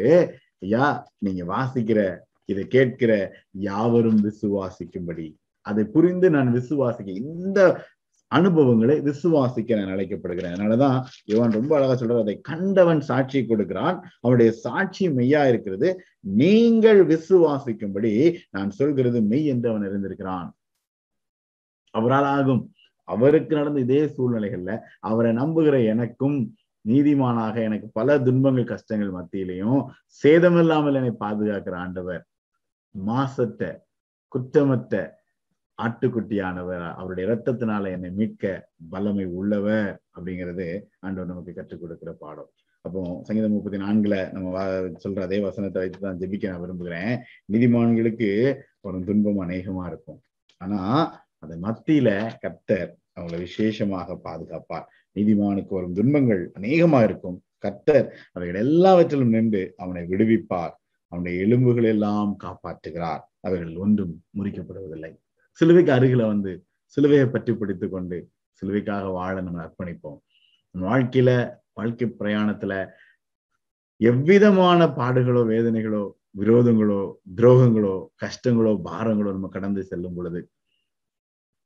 ஐயா 0.59 1.09
நீங்க 1.17 1.43
வாசிக்கிற 1.55 2.17
இதை 2.45 2.67
கேட்கிற 2.67 3.11
யாவரும் 3.51 4.19
விசுவாசிக்கும்படி. 4.23 5.35
அதை 5.61 5.83
புரிந்து 5.83 6.29
நான் 6.29 6.53
விசுவாசிக்க 6.53 7.07
இந்த 7.07 7.87
அனுபவங்களை 8.27 8.99
விசுவாசிக்க 8.99 9.77
நான் 9.77 9.93
அழைக்கப்படுகிறேன். 9.95 10.55
அதனாலதான் 10.55 11.03
இவன் 11.25 11.51
ரொம்ப 11.51 11.75
அழகா 11.77 11.95
சொல்றது 11.95 12.19
அதை 12.19 12.41
கண்டவன் 12.41 13.01
சாட்சி 13.01 13.45
கொடுக்கிறான். 13.45 14.05
அவனுடைய 14.21 14.51
சாட்சி 14.51 15.09
மெய்யா 15.09 15.47
இருக்கிறது. 15.47 16.03
நீங்கள் 16.19 17.05
விசுவாசிக்கும்படி 17.07 18.35
நான் 18.49 18.69
சொல்கிறது 18.69 19.21
மெய் 19.21 19.45
என்று 19.45 19.69
அவன் 19.69 19.87
இருந்திருக்கிறான் 19.89 20.55
அவரால் 21.93 22.23
ஆகும். 22.23 22.73
அவருக்கு 23.13 23.53
நடந்த 23.59 23.79
இதே 23.87 24.01
சூழ்நிலைகள்ல 24.15 24.73
அவரை 25.09 25.31
நம்புகிற 25.41 25.77
எனக்கும் 25.93 26.37
நீதிமானாக 26.85 27.55
எனக்கு 27.67 27.87
பல 27.99 28.17
துன்பங்கள் 28.27 28.71
கஷ்டங்கள் 28.73 29.15
மத்தியிலையும் 29.17 29.81
சேதமில்லாமல் 30.23 30.97
என்னை 30.99 31.13
பாதுகாக்கிற 31.23 31.75
ஆண்டவர் 31.85 32.21
மாசத்த 32.95 33.71
குற்றமற்ற 34.33 35.01
ஆட்டுக்குட்டியானவர் 35.79 36.85
அவருடைய 36.99 37.25
இரத்தத்தினால 37.27 37.91
என்னை 37.95 38.09
மீட்க 38.19 38.45
வல்லமை 38.93 39.25
உள்ளவர் 39.39 39.91
அப்படிங்கிறது 40.15 40.67
ஆண்டவர் 41.05 41.31
நமக்கு 41.31 41.51
கற்றுக் 41.57 41.81
கொடுக்கிற 41.81 42.11
பாடம். 42.23 42.49
அப்போ 42.85 43.01
சங்கீதம் 43.27 43.55
முப்பத்தி 43.55 43.79
நான்குல 43.83 44.15
நம்ம 44.35 44.63
சொல்ற 45.03 45.21
அதே 45.27 45.37
வசனத்தை 45.47 45.79
வைத்து 45.81 45.99
தான் 46.03 46.19
ஜெபிக்க 46.21 46.51
நான் 46.51 46.63
விரும்புகிறேன். 46.65 47.13
நீதிமான்களுக்கு 47.53 48.29
ஒரு 48.87 48.99
துன்பம் 49.09 49.41
அநேகமா 49.45 49.83
இருக்கும். 49.91 50.19
ஆனா 50.61 50.79
அந்த 51.43 51.53
மத்தியில 51.65 52.09
கர்த்தர் 52.43 52.89
அவங்களை 53.17 53.37
விசேஷமாக 53.47 54.15
பாதுகாப்பார். 54.25 54.87
நீதிமானுக்கு 55.15 55.73
வரும் 55.77 55.95
துன்பங்கள் 55.99 56.43
அநேகமா 56.57 56.99
இருக்கும். 57.03 57.37
கர்த்தர் 57.59 58.05
அவைகள் 58.35 58.59
எல்லாவற்றிலும் 58.65 59.33
நின்று 59.35 59.61
அவனை 59.77 60.03
விடுவிப்பார். 60.11 60.73
அவனுடைய 61.11 61.35
எலும்புகள் 61.45 61.87
எல்லாம் 61.93 62.33
காப்பாற்றுகிறார். 62.43 63.23
அவைகள் 63.41 63.73
ஒன்றும் 63.75 64.13
முறிக்கப்படுவதில்லை. 64.37 65.11
சிலுவைக்கு 65.59 65.91
அருகில 65.97 66.25
வந்து 66.27 66.51
சிலுவையை 66.97 67.27
பற்றி 67.29 67.51
பிடித்து 67.53 67.87
கொண்டு 67.89 68.17
சிலுவைக்காக 68.61 69.07
வாழ 69.11 69.35
நம்ம 69.41 69.61
அர்ப்பணிப்போம். 69.65 70.19
வாழ்க்கையில 70.75 71.31
வாழ்க்கை 71.73 72.07
பிரயாணத்துல 72.21 72.73
எவ்விதமான 74.01 74.81
பாடுகளோ 74.99 75.41
வேதனைகளோ 75.51 76.03
விரோதங்களோ 76.39 77.01
துரோகங்களோ 77.37 77.95
கஷ்டங்களோ 78.23 78.71
பாரங்களோ 78.87 79.29
நம்ம 79.37 79.49
கடந்து 79.55 79.81
செல்லும் 79.91 80.15
பொழுது 80.17 80.39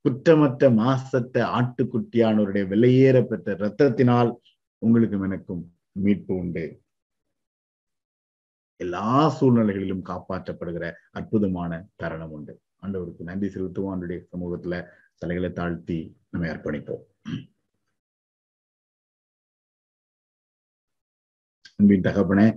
குற்றமற்ற 0.05 0.69
மாசத்த 0.69 1.35
ஆட்டுக்குட்டியானவருடைய 1.57 2.63
விலையேற 2.71 3.25
பெற்ற 3.25 3.53
இரத்தத்தினால் 3.53 4.31
உங்களுக்கும் 4.77 5.21
எனக்கும் 5.21 5.61
மீட்பு 5.91 6.35
உண்டு. 6.35 6.81
எல்லா 8.75 9.39
சூழ்நிலைகளிலும் 9.39 10.07
காப்பாற்றப்படுகிற 10.09 10.91
அற்புதமான 11.11 11.71
தருணம் 11.95 12.31
உண்டு. 12.31 12.61
ஆண்டவருக்கு 12.81 13.19
நன்றி 13.19 13.47
செலுத்துவோம். 13.47 13.91
அவருடைய 13.91 14.25
சமூகத்துல 14.31 14.83
தலைகளை 15.15 15.51
தாழ்த்தி 15.51 15.99
நம்ம 16.29 16.47
அர்ப்பணிப்போம். 16.47 17.03
அன்பின் 21.75 22.01
தகப்பனே 22.01 22.47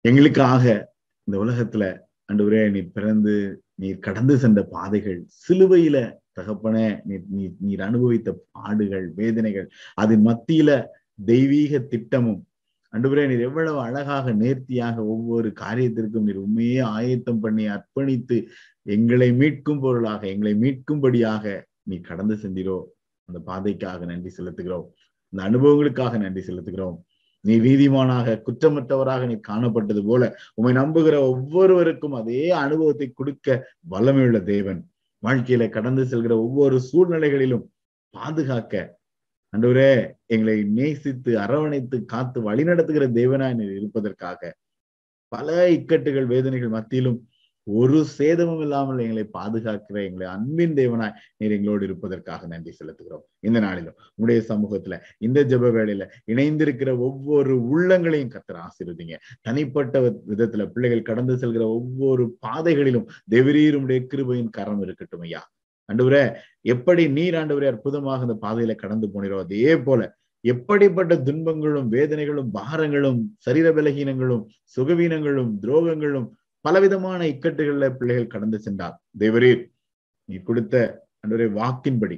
எங்களுக்காக 0.00 0.94
இந்த 1.24 1.36
உலகத்துல 1.38 1.84
அன்று 2.24 2.70
நீ 2.70 2.80
பிறந்து 2.82 3.34
நீர் 3.74 3.98
கடந்து 3.98 4.38
சென்ற 4.38 4.62
பாதைகள் 4.62 5.26
சிலுவையில 5.42 5.96
தகப்பனே 6.38 6.86
நீ 7.04 7.16
நீ 7.36 7.44
நீர் 7.66 7.86
அனுபவித்த 7.88 8.34
பாடுகள் 8.50 9.06
வேதனைகள் 9.20 9.66
அதன் 9.94 10.26
மத்தியில 10.26 10.70
தெய்வீக 11.24 11.80
திட்டமும். 11.92 12.42
அன்றுபுரே 12.92 13.24
நீர் 13.28 13.46
எவ்வளவு 13.46 13.78
அழகாக 13.78 14.32
நேர்த்தியாக 14.32 14.96
ஒவ்வொரு 15.04 15.48
காரியத்திற்கும் 15.60 16.26
நீர் 16.28 16.44
உண்மையே 16.44 16.78
ஆயத்தம் 16.78 17.40
பண்ணி 17.40 17.64
அர்ப்பணித்து 17.68 18.36
எங்களை 18.96 19.28
மீட்கும் 19.32 19.80
பொருளாக 19.80 20.22
எங்களை 20.26 20.54
மீட்கும்படியாக 20.54 21.44
நீ 21.82 21.96
கடந்து 22.00 22.34
சென்றீரோ. 22.42 22.78
அந்த 23.28 23.38
பாதைக்காக 23.46 24.00
நன்றி 24.04 24.30
செலுத்துகிறோம். 24.38 24.86
அந்த 25.32 25.40
அனுபவங்களுக்காக 25.48 26.18
நன்றி 26.18 26.42
செலுத்துகிறோம். 26.46 26.96
நீ 27.44 27.54
நீதிமானாக 27.60 28.36
குற்றமற்றவராக 28.46 29.26
நீ 29.26 29.36
காணப்பட்டது 29.48 30.02
போல 30.06 30.22
உண்மை 30.54 30.72
நம்புகிற 30.82 31.16
ஒவ்வொருவருக்கும் 31.32 32.16
அதே 32.20 32.50
அனுபவத்தை 32.50 33.08
கொடுக்க 33.14 33.58
வல்லமையுள்ள 33.90 34.38
தேவன். 34.42 34.80
வாழ்க்கையில 35.22 35.68
கடந்து 35.68 36.02
செல்கிற 36.04 36.34
ஒவ்வொரு 36.38 36.80
சூழ்நிலைகளிலும் 36.92 37.66
பாதுகாக்க 38.14 38.96
அன்றுவரே 39.52 40.14
எங்களை 40.26 40.64
நேசித்து 40.64 41.38
அரவணைத்து 41.38 42.04
காத்து 42.04 42.40
வழிநடத்துகிற 42.40 43.04
தேவனாய் 43.12 43.76
இருப்பதற்காக 43.76 44.56
பல 45.28 45.68
இக்கட்டுகள் 45.68 46.26
வேதனைகள் 46.26 46.68
மத்தியிலும் 46.68 47.28
ஒரு 47.78 47.98
சேதமும் 48.04 48.60
இல்லாமல் 48.60 48.98
எங்களை 48.98 49.24
பாதுகாக்கிற 49.38 49.98
எங்களை 50.08 50.26
அன்பின் 50.34 50.74
தேவனாய் 50.74 51.16
நீர் 51.36 51.54
எங்களோடு 51.56 51.84
இருப்பதற்காக 51.84 52.46
நன்றி 52.46 52.72
செலுத்துகிறோம். 52.80 53.24
இந்த 53.40 53.58
நாளிலும் 53.60 53.96
உடைய 54.14 54.42
சமூகத்துல 54.48 54.96
இந்த 55.18 55.44
ஜப 55.44 55.70
வேலையில 55.76 56.06
இணைந்திருக்கிற 56.32 56.90
ஒவ்வொரு 56.98 57.54
உள்ளங்களையும் 57.72 58.32
கத்துற 58.34 58.58
ஆசீர்வதிங்க. 58.66 59.16
தனிப்பட்ட 59.40 60.00
விதத்துல 60.30 60.66
பிள்ளைகள் 60.66 61.08
கடந்து 61.10 61.36
செல்கிற 61.36 61.66
ஒவ்வொரு 61.78 62.26
பாதைகளிலும் 62.46 63.08
தேவரீருடைய 63.30 64.00
கிருபையின் 64.14 64.50
கரம் 64.50 64.82
இருக்கட்டும் 64.82 65.20
ஐயா. 65.20 65.42
ஆண்டவரே 65.88 66.22
எப்படி 66.72 67.02
நீர் 67.08 67.34
ஆண்டவரே 67.34 67.68
அற்புதமாக 67.72 68.26
இந்த 68.26 68.38
பாதையில 68.46 68.74
கடந்து 68.74 69.06
போனீரோ 69.12 69.36
அதே 69.38 69.76
போல 69.76 70.00
எப்படிப்பட்ட 70.44 71.12
துன்பங்களும் 71.16 71.88
வேதனைகளும் 71.92 72.50
பாரங்களும் 72.52 73.20
சரீர 73.38 73.68
பலகீனங்களும் 73.70 74.44
சுகவீனங்களும் 74.76 75.50
துரோகங்களும் 75.62 76.28
பலவிதமான 76.60 77.20
இக்கட்டுகள்ல 77.26 77.86
பிள்ளைகள் 77.96 78.32
கடந்து 78.34 78.58
சென்றார். 78.58 78.96
தேவரீர் 79.18 79.62
நீ 80.24 80.36
கொடுத்த 80.48 81.06
அன்றைய 81.20 81.50
வாக்கின்படி 81.60 82.16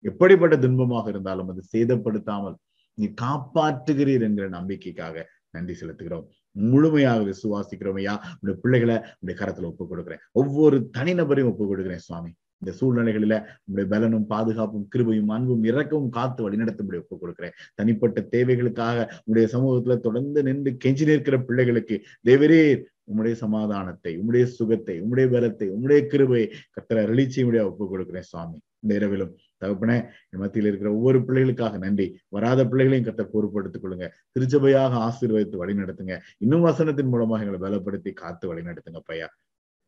எப்படிப்பட்ட 0.00 0.56
துன்பமாக 0.56 1.08
இருந்தாலும் 1.08 1.48
அது 1.48 1.62
சேதப்படுத்தாமல் 1.72 2.56
நீ 2.94 3.06
காப்பாற்றுகிறீர் 3.22 4.24
என்கிற 4.28 4.48
நம்பிக்கைக்காக 4.48 5.24
நன்றி 5.50 5.74
செலுத்துகிறோம். 5.80 6.26
முழுமையாக 6.50 7.20
விசுவாசிக்கிறோம் 7.30 7.98
ஐயா. 8.02 8.14
உடைய 8.40 8.56
பிள்ளைகளை 8.62 8.96
உடைய 9.20 9.36
கரத்துல 9.40 9.70
ஒப்பு 9.70 9.84
கொடுக்குறேன் 9.90 10.22
ஒவ்வொரு 10.32 10.90
தனிநபரையும் 10.98 11.50
ஒப்பு 11.52 11.64
கொடுக்குறேன் 11.66 12.04
சுவாமி. 12.08 12.32
இந்த 12.62 12.72
சூழ்நிலைகளில 12.78 13.34
உங்களுடைய 13.64 13.86
பலனும் 13.92 14.26
பாதுகாப்பும் 14.32 14.88
கிருபையும் 14.94 15.32
அன்பும் 15.36 15.64
இறக்கவும் 15.70 16.12
காத்து 16.18 16.40
வழிநடத்தும்படி 16.46 17.00
ஒப்புக் 17.02 17.22
கொடுக்கிறேன். 17.22 17.56
தனிப்பட்ட 17.74 18.20
தேவைகளுக்காக 18.34 18.98
உங்களுடைய 19.24 19.48
சமூகத்துல 19.54 19.96
தொடர்ந்து 20.06 20.42
நின்று 20.48 20.72
கெஞ்சி 20.84 21.06
நிற்கிற 21.10 21.38
பிள்ளைகளுக்கு 21.48 21.98
தேவரே 22.28 22.62
உம்முடைய 23.10 23.34
சமாதானத்தை 23.42 24.12
உம்முடைய 24.20 24.44
சுகத்தை 24.58 24.94
உம்முடைய 25.02 25.26
பலத்தை 25.34 25.66
உம்முடைய 25.74 26.00
கிருபையை 26.12 26.46
கத்திர 26.76 27.04
ரிலீச்சியுடைய 27.10 27.62
ஒப்புக் 27.68 27.92
கொடுக்கிறேன் 27.92 28.26
சுவாமி. 28.30 28.58
இந்த 28.82 28.92
இரவிலும் 28.98 29.30
தகப்பனே 29.62 29.96
மத்தியில் 30.40 30.68
இருக்கிற 30.70 30.90
ஒவ்வொரு 30.96 31.18
பிள்ளைகளுக்காக 31.26 31.78
நன்றி. 31.84 32.06
வராத 32.34 32.60
பிள்ளைகளையும் 32.70 33.06
கத்த 33.08 33.22
பொறுப்படுத்திக் 33.34 33.84
கொள்ளுங்க. 33.84 34.08
திருச்சபையாக 34.32 34.98
ஆசீர்வதித்து 35.06 35.56
வழிநடத்துங்க. 35.62 36.16
இன்னும் 36.44 36.66
வசனத்தின் 36.66 37.12
மூலமாக 37.14 37.44
எங்களை 37.44 37.60
பலப்படுத்தி 37.66 38.12
காத்து 38.22 38.44
வழிநடத்துங்க 38.52 39.02
பையா 39.10 39.28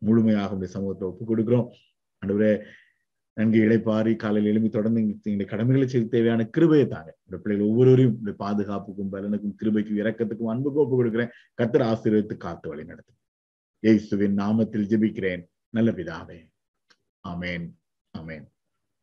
முழுமையாக 0.03 0.57
உடைய 0.57 0.73
சமூகத்தை 0.77 1.05
ஒப்புக் 1.09 1.31
கொடுக்கிறோம். 1.31 1.69
அன்றுவரே 2.27 2.65
நன்கு 3.33 3.59
இழைப்பாரி 3.59 4.17
காலையில் 4.17 4.51
எழுப்பி 4.51 4.69
தொடர்ந்து 4.69 5.01
எங்களுடைய 5.01 5.51
கடமைகளை 5.51 5.89
செய்து 5.89 6.09
தேவையான 6.09 6.47
கிருபையை 6.47 6.87
தாங்க. 6.87 7.17
இந்த 7.25 7.43
பிள்ளைகள் 7.43 7.71
ஒவ்வொருவரையும் 7.71 8.19
இந்த 8.19 8.35
பாதுகாப்புக்கும் 8.39 9.15
பலனுக்கும் 9.15 9.55
கிருபைக்கும் 9.63 9.99
இறக்கத்துக்கும் 10.01 10.51
அன்புக்கும் 10.51 10.83
ஒப்புக் 10.83 10.97
கொடுக்கிறேன். 10.97 11.29
கத்தர் 11.63 11.93
ஆசீர்வதித்து 11.93 12.37
காத்து 12.37 12.69
வழி 12.69 12.85
நடத்தும். 12.85 13.17
ஏசுவின் 13.81 14.37
நாமத்தில் 14.37 14.89
ஜெபிக்கிறேன். 14.93 15.45
நல்ல 15.69 15.91
பிதாவே. 15.91 16.49
அமேன் 17.29 17.71
அமேன் 18.19 18.47